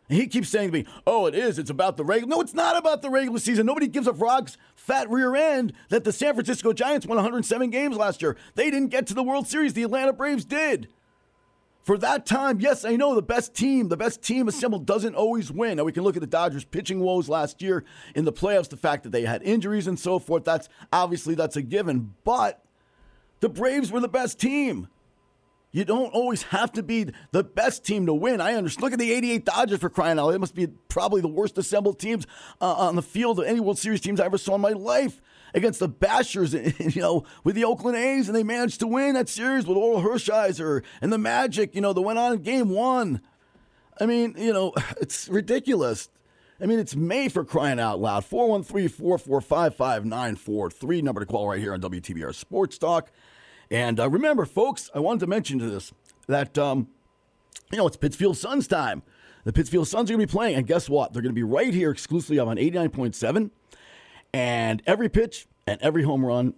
[0.09, 1.57] And he keeps saying to me, "Oh, it is.
[1.57, 3.65] It's about the regular." No, it's not about the regular season.
[3.65, 7.95] Nobody gives a frog's fat rear end that the San Francisco Giants won 107 games
[7.95, 8.35] last year.
[8.55, 9.73] They didn't get to the World Series.
[9.73, 10.89] The Atlanta Braves did.
[11.83, 15.51] For that time, yes, I know the best team, the best team assembled doesn't always
[15.51, 15.77] win.
[15.77, 18.77] Now we can look at the Dodgers pitching woes last year in the playoffs, the
[18.77, 20.43] fact that they had injuries and so forth.
[20.43, 22.13] That's obviously that's a given.
[22.23, 22.63] But
[23.39, 24.89] the Braves were the best team.
[25.71, 28.41] You don't always have to be the best team to win.
[28.41, 28.83] I understand.
[28.83, 30.31] Look at the 88 Dodgers for crying out.
[30.31, 32.27] They must be probably the worst assembled teams
[32.59, 35.21] uh, on the field of any World Series teams I ever saw in my life
[35.53, 36.53] against the Bashers,
[36.95, 40.03] you know, with the Oakland A's, and they managed to win that series with Orel
[40.03, 43.21] Hershiser and the Magic, you know, that went on in game one.
[43.99, 46.09] I mean, you know, it's ridiculous.
[46.61, 48.23] I mean, it's May for crying out loud.
[48.25, 53.11] 413 445 5943, number to call right here on WTBR Sports Talk.
[53.71, 55.93] And uh, remember, folks, I wanted to mention to this
[56.27, 56.89] that, um,
[57.71, 59.01] you know, it's Pittsfield Suns time.
[59.45, 61.13] The Pittsfield Suns are going to be playing, and guess what?
[61.13, 63.49] They're going to be right here exclusively on 89.7.
[64.33, 66.53] And every pitch and every home run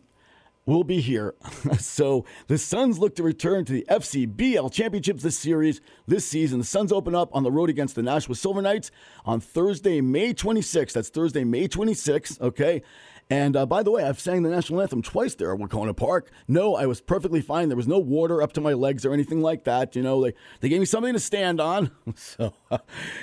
[0.66, 1.36] will be here.
[1.80, 6.59] so the Suns look to return to the FCBL Championships this series this season.
[6.59, 8.91] The Suns open up on the road against the Nashua Silver Knights
[9.26, 10.93] on Thursday, May 26th.
[10.93, 12.41] That's Thursday, May 26th.
[12.41, 12.82] Okay.
[13.30, 16.30] And uh, by the way, I've sang the national anthem twice there at Wahconah Park.
[16.47, 17.69] No, I was perfectly fine.
[17.69, 19.95] There was no water up to my legs or anything like that.
[19.95, 21.91] You know, they, they gave me something to stand on.
[22.15, 22.53] So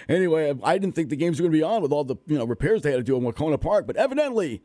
[0.09, 2.37] anyway, I didn't think the games were going to be on with all the you
[2.37, 4.63] know repairs they had to do in Wahconah Park, but evidently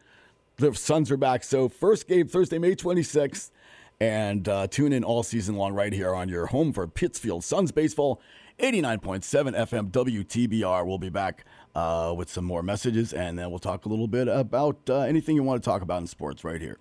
[0.58, 1.44] the Suns are back.
[1.44, 3.52] So first game Thursday, May 26th.
[4.00, 7.72] And uh, tune in all season long right here on your home for Pittsfield Suns
[7.72, 8.22] baseball.
[8.60, 10.86] 89.7 FM WTBR.
[10.86, 11.46] We'll be back
[11.76, 15.36] uh, with some more messages, and then we'll talk a little bit about uh, anything
[15.36, 16.80] you want to talk about in sports right here.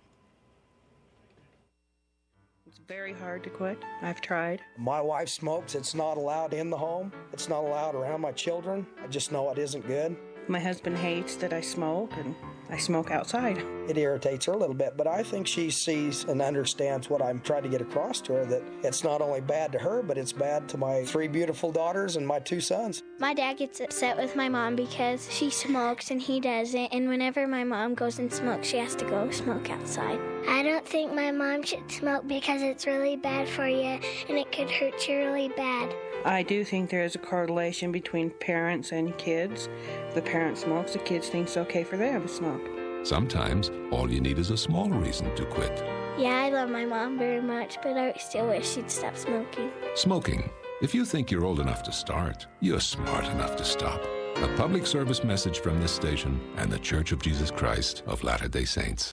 [2.66, 3.78] It's very hard to quit.
[4.03, 4.62] I've tried.
[4.78, 5.74] My wife smokes.
[5.74, 7.12] It's not allowed in the home.
[7.32, 8.86] It's not allowed around my children.
[9.03, 10.16] I just know it isn't good.
[10.47, 12.34] My husband hates that I smoke, and
[12.68, 13.64] I smoke outside.
[13.88, 17.40] It irritates her a little bit, but I think she sees and understands what I'm
[17.40, 20.32] trying to get across to her that it's not only bad to her, but it's
[20.32, 23.03] bad to my three beautiful daughters and my two sons.
[23.18, 27.47] My dad gets upset with my mom because she smokes and he doesn't, and whenever
[27.47, 30.20] my mom goes and smokes, she has to go smoke outside.
[30.47, 34.53] I don't think my mom should smoke because it's really bad for you and it
[34.53, 35.95] could hurt you really bad.
[36.24, 39.68] I do think there is a correlation between parents and kids.
[40.08, 42.62] If the parent smokes, the kids think it's okay for them to smoke.
[43.02, 45.84] Sometimes all you need is a small reason to quit.
[46.18, 49.70] Yeah, I love my mom very much, but I still wish she'd stop smoking.
[49.96, 50.48] Smoking.
[50.80, 54.00] If you think you're old enough to start, you're smart enough to stop.
[54.36, 58.48] A public service message from this station and the Church of Jesus Christ of Latter
[58.48, 59.12] day Saints.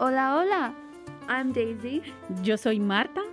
[0.00, 0.74] Hola, hola.
[1.28, 2.02] I'm Daisy.
[2.42, 3.24] Yo soy Marta.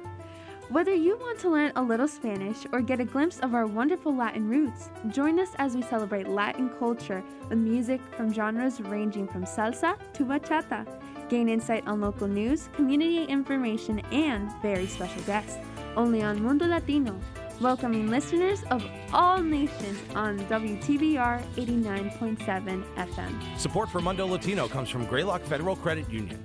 [0.69, 4.15] Whether you want to learn a little Spanish or get a glimpse of our wonderful
[4.15, 9.43] Latin roots, join us as we celebrate Latin culture with music from genres ranging from
[9.43, 10.85] salsa to bachata.
[11.29, 15.57] Gain insight on local news, community information, and very special guests.
[15.97, 17.19] Only on Mundo Latino,
[17.61, 18.83] welcoming listeners of
[19.13, 23.59] all nations on WTBR 89.7 FM.
[23.59, 26.43] Support for Mundo Latino comes from Greylock Federal Credit Union.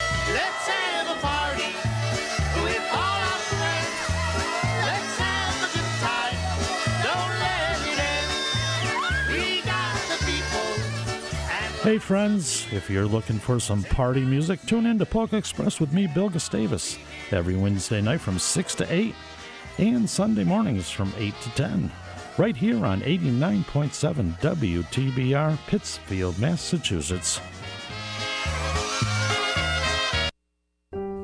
[0.00, 1.68] Let's have a party
[2.64, 3.98] with all our friends.
[4.86, 6.36] Let's have a good time.
[7.04, 9.28] Don't let it end.
[9.28, 11.82] We got the people.
[11.82, 15.92] Hey friends, if you're looking for some party music, tune in to Polka Express with
[15.92, 16.96] me, Bill Gustavus,
[17.30, 19.14] every Wednesday night from 6 to 8
[19.78, 21.90] and Sunday mornings from 8 to 10,
[22.38, 27.40] right here on 89.7 WTBR, Pittsfield, Massachusetts.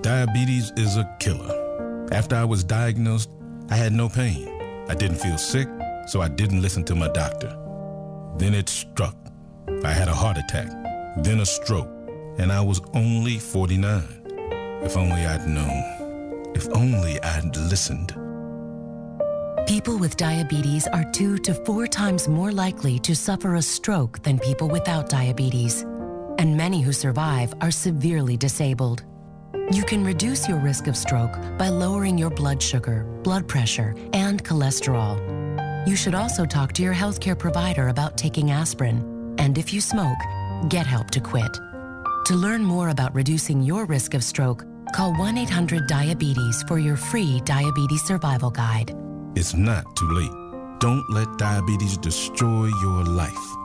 [0.01, 2.09] Diabetes is a killer.
[2.13, 3.31] After I was diagnosed,
[3.69, 4.49] I had no pain.
[4.89, 5.69] I didn't feel sick,
[6.07, 7.55] so I didn't listen to my doctor.
[8.39, 9.17] Then it struck.
[9.85, 10.71] I had a heart attack,
[11.19, 11.91] then a stroke,
[12.39, 14.03] and I was only 49.
[14.83, 16.53] If only I'd known.
[16.55, 18.15] If only I'd listened.
[19.69, 24.39] People with diabetes are two to four times more likely to suffer a stroke than
[24.39, 25.83] people without diabetes.
[26.39, 29.05] And many who survive are severely disabled.
[29.71, 34.43] You can reduce your risk of stroke by lowering your blood sugar, blood pressure, and
[34.43, 35.19] cholesterol.
[35.87, 39.35] You should also talk to your healthcare provider about taking aspirin.
[39.37, 40.19] And if you smoke,
[40.71, 41.53] get help to quit.
[42.25, 44.64] To learn more about reducing your risk of stroke,
[44.95, 48.95] call 1 800 Diabetes for your free diabetes survival guide.
[49.39, 50.32] It's not too late.
[50.80, 53.57] Don't let diabetes destroy your life.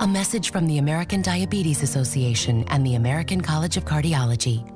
[0.00, 4.70] A message from the American Diabetes Association and the American College of Cardiology.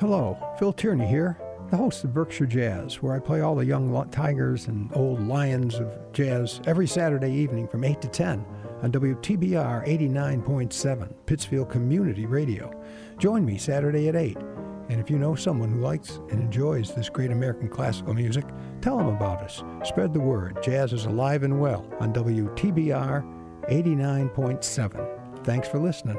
[0.00, 1.36] Hello, Phil Tierney here,
[1.70, 5.20] the host of Berkshire Jazz, where I play all the young lo- tigers and old
[5.20, 8.46] lions of jazz every Saturday evening from 8 to 10
[8.80, 12.72] on WTBR 89.7, Pittsfield Community Radio.
[13.18, 14.38] Join me Saturday at 8.
[14.88, 18.44] And if you know someone who likes and enjoys this great American classical music,
[18.80, 19.64] tell them about us.
[19.84, 20.62] Spread the word.
[20.62, 23.24] Jazz is alive and well on WTBR
[23.68, 25.44] 89.7.
[25.44, 26.18] Thanks for listening.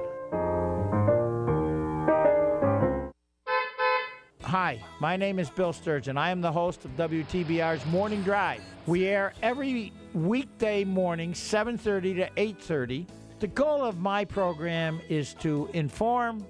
[4.43, 6.17] Hi, my name is Bill Sturgeon.
[6.17, 8.61] I am the host of WTBR's Morning Drive.
[8.85, 13.07] We air every weekday morning, 7:30 to 8:30.
[13.39, 16.45] The goal of my program is to inform,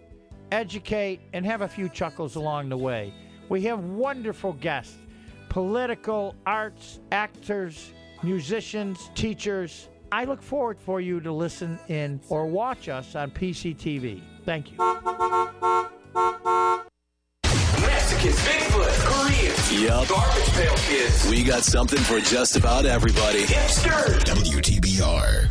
[0.51, 3.13] educate, and have a few chuckles along the way.
[3.49, 4.95] We have wonderful guests,
[5.49, 7.91] political, arts, actors,
[8.23, 9.89] musicians, teachers.
[10.11, 14.21] I look forward for you to listen in or watch us on PCTV.
[14.45, 14.77] Thank you.
[17.81, 20.07] Mexicans, Bigfoot, Koreans, Yup.
[20.07, 23.43] garbage pail kids, We got something for just about everybody.
[23.43, 24.23] hipsters.
[24.23, 25.49] WTBR.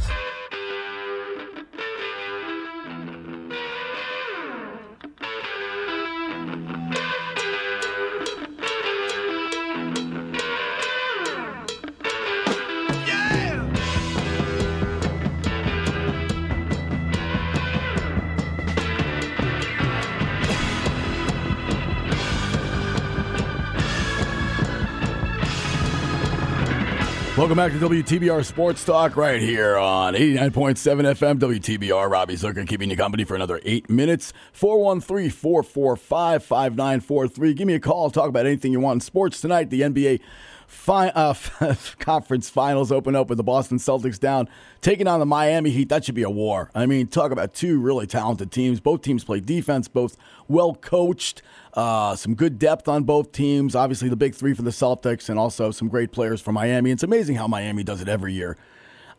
[27.47, 32.11] Welcome back to WTBR Sports Talk right here on 89.7 FM WTBR.
[32.11, 34.32] Robbie Zucker keeping you company for another eight minutes.
[34.51, 37.55] 413 445 5943.
[37.55, 38.11] Give me a call.
[38.11, 39.70] Talk about anything you want in sports tonight.
[39.70, 40.22] The NBA
[40.66, 41.34] fi- uh,
[41.98, 44.48] conference finals open up with the Boston Celtics down,
[44.80, 45.88] taking on the Miami Heat.
[45.88, 46.70] That should be a war.
[46.74, 48.80] I mean, talk about two really talented teams.
[48.80, 50.16] Both teams play defense, both
[50.48, 51.42] well coached.
[51.74, 53.74] Uh, some good depth on both teams.
[53.74, 56.90] Obviously, the big three for the Celtics, and also some great players for Miami.
[56.90, 58.56] It's amazing how Miami does it every year.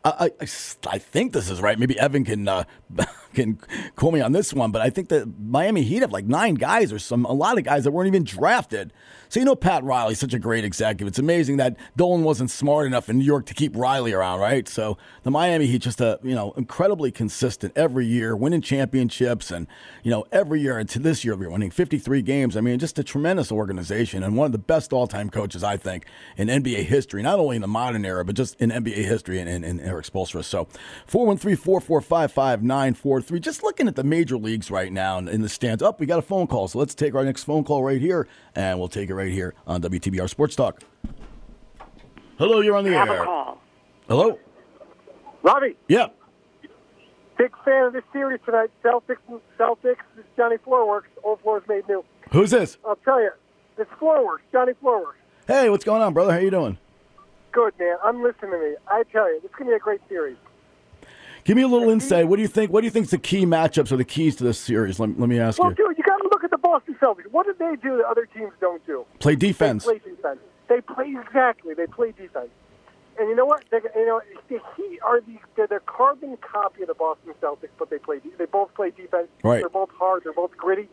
[0.03, 0.47] I, I,
[0.87, 1.77] I think this is right.
[1.77, 2.63] Maybe Evan can uh,
[3.33, 3.59] can
[3.95, 6.93] quote me on this one, but I think that Miami Heat have like nine guys
[6.93, 8.93] or some a lot of guys that weren't even drafted.
[9.29, 11.07] So you know Pat Riley's such a great executive.
[11.07, 14.67] It's amazing that Dolan wasn't smart enough in New York to keep Riley around, right?
[14.67, 19.67] So the Miami Heat just a you know incredibly consistent every year, winning championships, and
[20.03, 20.77] you know every year.
[20.77, 22.57] And to this year, we're winning 53 games.
[22.57, 26.05] I mean, just a tremendous organization and one of the best all-time coaches I think
[26.37, 29.65] in NBA history, not only in the modern era but just in NBA history and
[29.65, 30.43] in Erik Spoelstra.
[30.43, 30.67] So
[31.07, 33.41] 413-445-5943.
[33.41, 35.81] Just looking at the major leagues right now in the stands.
[35.81, 38.27] Up, we got a phone call, so let's take our next phone call right here,
[38.57, 40.81] and we'll take it right here on WTBR Sports Talk.
[42.39, 43.21] Hello, you're on the Have air.
[43.21, 43.61] a call.
[44.07, 44.39] Hello.
[45.43, 46.07] Robbie, Yeah.
[47.37, 48.71] big fan of this series tonight.
[48.83, 49.17] Celtics,
[49.59, 49.97] Celtics.
[50.15, 51.03] This is Johnny Floorworks.
[51.23, 52.03] Old floors made new.
[52.31, 52.77] Who's this?
[52.83, 53.29] I'll tell you,
[53.77, 54.39] it's Floorworks.
[54.51, 55.13] Johnny Floorworks.
[55.47, 56.33] Hey, what's going on, brother?
[56.33, 56.77] How you doing?
[57.51, 57.97] Good man.
[58.03, 58.75] I'm listening to me.
[58.87, 60.37] I tell you, this is gonna be a great series.
[61.47, 62.27] Give me a little insight.
[62.27, 62.73] What do you think?
[62.73, 64.99] What do you think is the key matchups or the keys to this series?
[64.99, 65.75] Let, let me ask Well, you.
[65.79, 67.31] Well, dude, you got to look at the Boston Celtics.
[67.31, 69.05] What did they do that other teams don't do?
[69.19, 69.85] Play defense.
[69.85, 70.39] They play defense.
[70.67, 71.73] They play exactly.
[71.73, 72.49] They play defense.
[73.17, 73.63] And you know what?
[73.71, 74.19] They, you know,
[74.49, 78.19] the Heat are the they're the carbon copy of the Boston Celtics, but they play.
[78.37, 79.29] They both play defense.
[79.41, 79.61] Right.
[79.61, 80.25] They're both hard.
[80.25, 80.89] They're both gritty.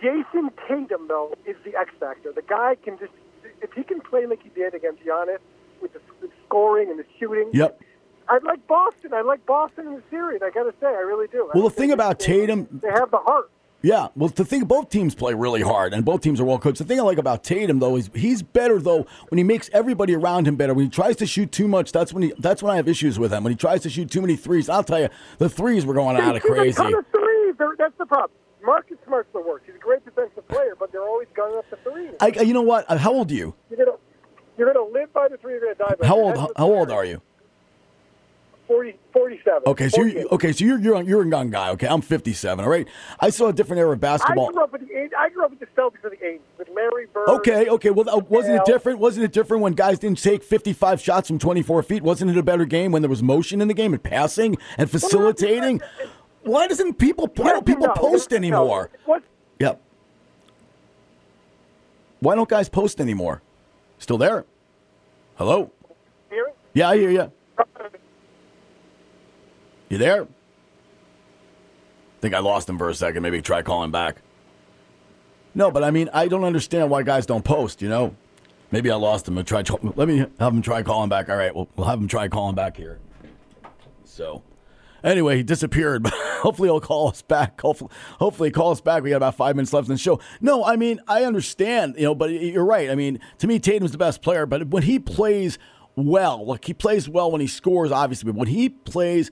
[0.00, 2.30] Jayson Tatum, though, is the X factor.
[2.32, 3.12] The guy can just
[3.60, 5.38] if he can play like he did against Giannis
[5.82, 7.50] with the, the scoring and the shooting.
[7.52, 7.80] Yep.
[8.28, 9.12] I like Boston.
[9.14, 10.40] I like Boston in the series.
[10.42, 11.50] I got to say, I really do.
[11.54, 13.50] Well, the thing about Tatum, they have the heart.
[13.82, 14.08] yeah.
[14.16, 16.78] Well, the thing, both teams play really hard, and both teams are well coached.
[16.78, 20.14] The thing I like about Tatum, though, is he's better though when he makes everybody
[20.14, 20.74] around him better.
[20.74, 22.32] When he tries to shoot too much, that's when he.
[22.38, 23.44] That's when I have issues with him.
[23.44, 25.08] When he tries to shoot too many threes, I'll tell you,
[25.38, 26.76] the threes were going out of a crazy.
[26.76, 27.54] ton of threes.
[27.78, 28.30] That's the problem.
[28.64, 29.66] Marcus Smart's the worst.
[29.66, 32.08] He's a great defensive player, but they're always gunning up the three.
[32.20, 32.84] I, you know what?
[32.90, 33.54] Uh, How old are you?
[33.70, 33.98] You're gonna
[34.58, 35.52] you're gonna live by the three.
[35.52, 36.06] You're gonna die by.
[36.08, 36.36] How old?
[36.36, 37.22] How, how old are you?
[38.66, 39.62] 40, 47.
[39.66, 40.18] Okay, so 48.
[40.18, 41.70] you're, okay, so you're you're you're a young guy.
[41.70, 42.64] Okay, I'm 57.
[42.64, 42.86] All right,
[43.20, 44.48] I saw a different era of basketball.
[44.48, 46.68] I grew up with the I grew up with the Celtics of the '80s with
[46.74, 47.28] Larry Bird.
[47.28, 47.90] Okay, okay.
[47.90, 48.98] Well, uh, wasn't it different?
[48.98, 52.02] Wasn't it different when guys didn't take 55 shots from 24 feet?
[52.02, 54.90] Wasn't it a better game when there was motion in the game and passing and
[54.90, 55.80] facilitating?
[56.42, 57.30] Why doesn't people?
[57.36, 58.36] Why don't people No, post no.
[58.36, 58.90] anymore?
[59.04, 59.22] What?
[59.60, 59.80] Yep.
[62.20, 63.42] Why don't guys post anymore?
[63.98, 64.44] Still there?
[65.36, 65.70] Hello.
[66.74, 67.32] Yeah, I hear you.
[69.88, 70.26] You there?
[72.26, 73.22] think I lost him for a second.
[73.22, 74.16] Maybe try calling back.
[75.54, 77.80] No, but I mean, I don't understand why guys don't post.
[77.80, 78.16] You know,
[78.72, 79.38] maybe I lost him.
[79.38, 79.62] I'll try.
[79.94, 81.28] Let me have him try calling back.
[81.28, 82.98] All right, we'll, we'll have him try calling back here.
[84.04, 84.42] So,
[85.04, 86.06] anyway, he disappeared,
[86.40, 87.60] hopefully he'll call us back.
[87.60, 89.02] Hopefully, hopefully, call us back.
[89.02, 90.20] We got about five minutes left in the show.
[90.40, 92.90] No, I mean, I understand, you know, but you're right.
[92.90, 95.58] I mean, to me, Tatum's the best player, but when he plays
[95.94, 99.30] well, like he plays well when he scores, obviously, but when he plays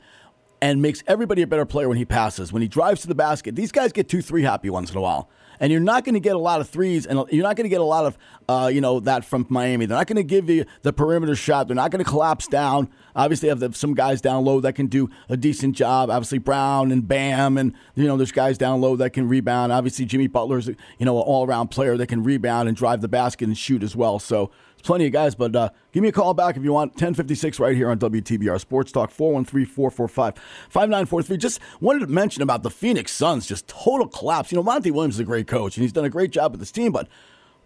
[0.61, 3.55] and makes everybody a better player when he passes, when he drives to the basket,
[3.55, 5.29] these guys get two, three happy once in a while.
[5.61, 7.71] And you're not going to get a lot of threes, and you're not going to
[7.71, 9.87] get a lot of, uh, you know, that from Miami.
[9.87, 11.69] They're not going to give you the perimeter shot.
[11.69, 12.91] They're not going to collapse down.
[13.15, 16.11] Obviously, have some guys down low that can do a decent job.
[16.11, 19.71] Obviously, Brown and Bam, and you know, there's guys down low that can rebound.
[19.71, 20.77] Obviously, Jimmy Butler's, you
[21.07, 24.19] know, an all-around player that can rebound and drive the basket and shoot as well.
[24.19, 24.51] So
[24.85, 25.35] plenty of guys.
[25.35, 26.93] But uh, give me a call back if you want.
[26.93, 31.39] 1056 right here on WTBR Sports Talk 413-445-5943.
[31.39, 34.53] Just wanted to mention about the Phoenix Suns, just total collapse.
[34.53, 36.61] You know, Monty Williams is a great coach, and he's done a great job with
[36.61, 36.93] this team.
[36.93, 37.09] But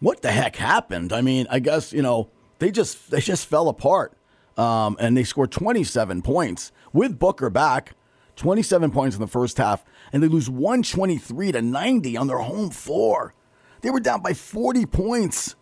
[0.01, 1.13] what the heck happened?
[1.13, 4.17] I mean, I guess you know they just they just fell apart,
[4.57, 7.95] um, and they scored 27 points with Booker back.
[8.37, 12.71] 27 points in the first half, and they lose 123 to 90 on their home
[12.71, 13.35] floor.
[13.81, 15.57] They were down by 40 points.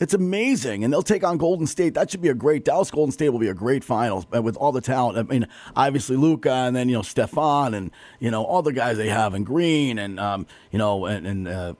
[0.00, 1.94] It's amazing, and they'll take on Golden State.
[1.94, 2.64] That should be a great.
[2.64, 5.18] Dallas Golden State will be a great finals with all the talent.
[5.18, 7.90] I mean, obviously Luka, and then you know Stefan, and
[8.20, 11.48] you know all the guys they have, and Green, and um, you know, and, and
[11.48, 11.74] uh,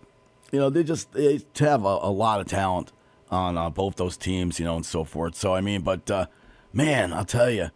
[0.50, 2.92] you know they just they have a, a lot of talent
[3.30, 5.36] on uh, both those teams, you know, and so forth.
[5.36, 6.26] So I mean, but uh,
[6.72, 7.70] man, I'll tell you,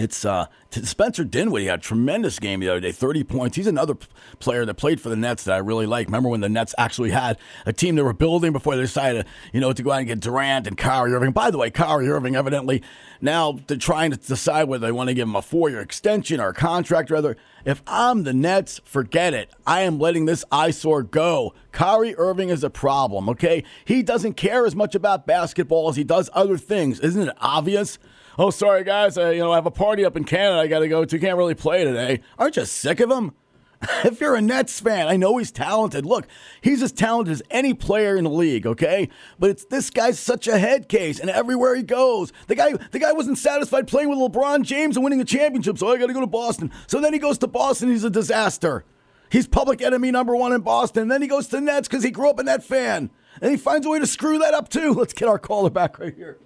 [0.00, 3.56] it's uh, Spencer Dinwiddie had a tremendous game the other day, 30 points.
[3.56, 3.96] He's another
[4.38, 6.06] player that played for the Nets that I really like.
[6.06, 7.36] Remember when the Nets actually had
[7.66, 10.20] a team they were building before they decided, you know, to go out and get
[10.20, 11.32] Durant and Kyrie Irving.
[11.32, 12.82] By the way, Kyrie Irving evidently
[13.20, 16.48] now they're trying to decide whether they want to give him a four-year extension or
[16.48, 17.10] a contract.
[17.10, 19.50] Rather, if I'm the Nets, forget it.
[19.66, 21.54] I am letting this eyesore go.
[21.72, 23.64] Kyrie Irving is a problem, okay?
[23.84, 27.00] He doesn't care as much about basketball as he does other things.
[27.00, 27.98] Isn't it obvious?
[28.42, 29.18] Oh, sorry, guys.
[29.18, 31.18] I, you know, I have a party up in Canada I got to go to.
[31.18, 32.22] Can't really play today.
[32.38, 33.32] Aren't you sick of him?
[34.02, 36.06] if you're a Nets fan, I know he's talented.
[36.06, 36.26] Look,
[36.62, 39.10] he's as talented as any player in the league, okay?
[39.38, 42.98] But it's this guy's such a head case, and everywhere he goes, the guy the
[42.98, 46.14] guy wasn't satisfied playing with LeBron James and winning a championship, so I got to
[46.14, 46.72] go to Boston.
[46.86, 48.86] So then he goes to Boston, he's a disaster.
[49.30, 51.02] He's public enemy number one in Boston.
[51.02, 53.10] And Then he goes to Nets because he grew up a Net fan,
[53.42, 54.94] and he finds a way to screw that up too.
[54.96, 56.38] Let's get our caller back right here.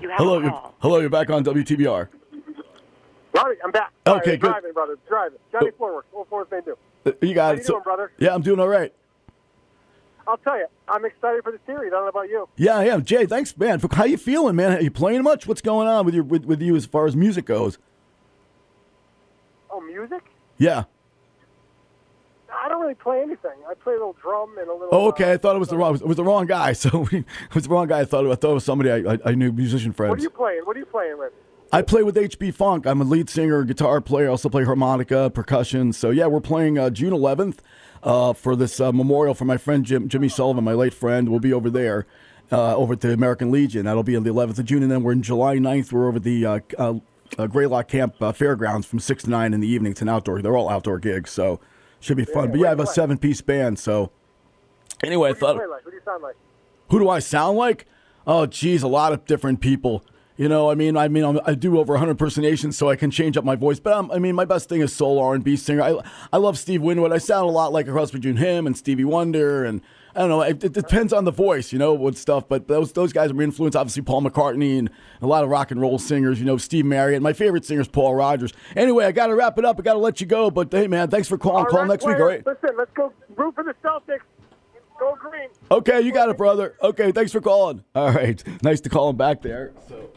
[0.00, 0.74] You have hello, a you're, call.
[0.80, 2.08] hello, you're back on WTBR.
[3.34, 3.92] Robbie, I'm back.
[4.06, 4.48] Okay, good.
[4.48, 4.98] Driving, brother.
[5.08, 5.38] Driving.
[5.52, 6.04] Johnny forward.
[6.12, 6.76] What Floor's they do?
[7.06, 7.56] Uh, You got How it.
[7.58, 8.12] you So- doing, brother?
[8.18, 8.92] Yeah, I'm doing all right.
[10.26, 11.88] I'll tell you, I'm excited for the series.
[11.92, 12.48] I don't know about you.
[12.56, 13.04] Yeah, I am.
[13.04, 13.80] Jay, thanks, man.
[13.80, 14.72] For, how you feeling, man?
[14.72, 15.48] Are you playing much?
[15.48, 17.78] What's going on with your with, with you as far as music goes?
[19.68, 20.22] Oh, music?
[20.58, 20.84] Yeah.
[22.62, 23.50] I don't really play anything.
[23.68, 24.88] I play a little drum and a little.
[24.92, 25.32] Oh, okay.
[25.32, 25.96] I thought it was the wrong.
[25.96, 26.72] It was the wrong guy.
[26.82, 28.00] So it was the wrong guy.
[28.00, 28.24] I thought.
[28.30, 30.10] I thought it was somebody I, I, I knew, musician Uh, friends.
[30.10, 30.60] what are you playing?
[30.64, 31.32] What are you playing with?
[31.72, 32.86] I play with HB Funk.
[32.86, 34.26] I'm a lead singer, guitar player.
[34.26, 35.92] I also play harmonica, percussion.
[35.92, 37.58] So yeah, we're playing uh, June 11th
[38.02, 41.30] uh, for this uh, memorial for my friend Jim, Jimmy Sullivan, my late friend.
[41.30, 42.06] We'll be over there,
[42.52, 43.86] uh, over at the American Legion.
[43.86, 45.92] That'll be on the 11th of June, and then we're in July 9th.
[45.92, 46.94] We're over at the uh, uh,
[47.38, 49.92] uh, Greylock Camp uh, Fairgrounds from six to nine in the evening.
[49.92, 50.42] It's an outdoor.
[50.42, 51.58] They're all outdoor gigs, so
[52.02, 52.50] should be fun.
[52.50, 53.78] but yeah, I have a seven piece band.
[53.78, 54.10] So
[55.02, 55.70] anyway, I What do you thought.
[55.70, 55.84] like?
[55.84, 56.36] What do you sound like?
[56.90, 57.86] Who do I sound like?
[58.26, 60.04] Oh, geez, a lot of different people.
[60.36, 63.10] You know, I mean, I mean, I'm, I do over 100 impersonations, so I can
[63.10, 63.78] change up my voice.
[63.78, 65.82] But um, I mean, my best thing is soul R&B singer.
[65.82, 65.98] I,
[66.32, 67.12] I love Steve Winwood.
[67.12, 69.82] I sound a lot like a cross between him and Stevie Wonder, and
[70.14, 70.42] I don't know.
[70.42, 72.48] It, it depends on the voice, you know, with stuff.
[72.48, 73.76] But those those guys are influenced.
[73.76, 74.90] Obviously, Paul McCartney and
[75.22, 76.38] a lot of rock and roll singers.
[76.38, 77.22] You know, Steve Marriott.
[77.22, 78.52] My favorite singer is Paul Rodgers.
[78.76, 79.78] Anyway, I got to wrap it up.
[79.78, 80.50] I got to let you go.
[80.50, 81.64] But hey, man, thanks for calling.
[81.66, 82.44] Call right, next week, all right?
[82.44, 84.20] Listen, let's go root for the Celtics.
[84.98, 85.48] Go green.
[85.70, 86.76] Okay, you got it, brother.
[86.82, 87.82] Okay, thanks for calling.
[87.94, 89.72] All right, nice to call him back there.
[89.88, 90.10] So,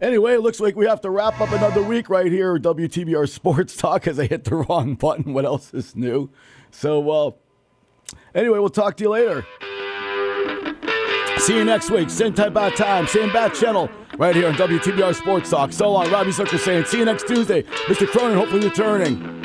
[0.00, 3.28] anyway, it looks like we have to wrap up another week right here at WTBR
[3.28, 5.34] Sports Talk as I hit the wrong button.
[5.34, 6.30] What else is new?
[6.70, 7.30] So, uh,
[8.34, 9.46] anyway, we'll talk to you later.
[11.38, 15.14] See you next week, same type bad time, same bad channel, right here on WTBR
[15.14, 15.72] Sports Talk.
[15.72, 17.62] So long, Robbie Zucker saying, see you next Tuesday.
[17.62, 18.06] Mr.
[18.06, 19.42] Cronin hopefully returning.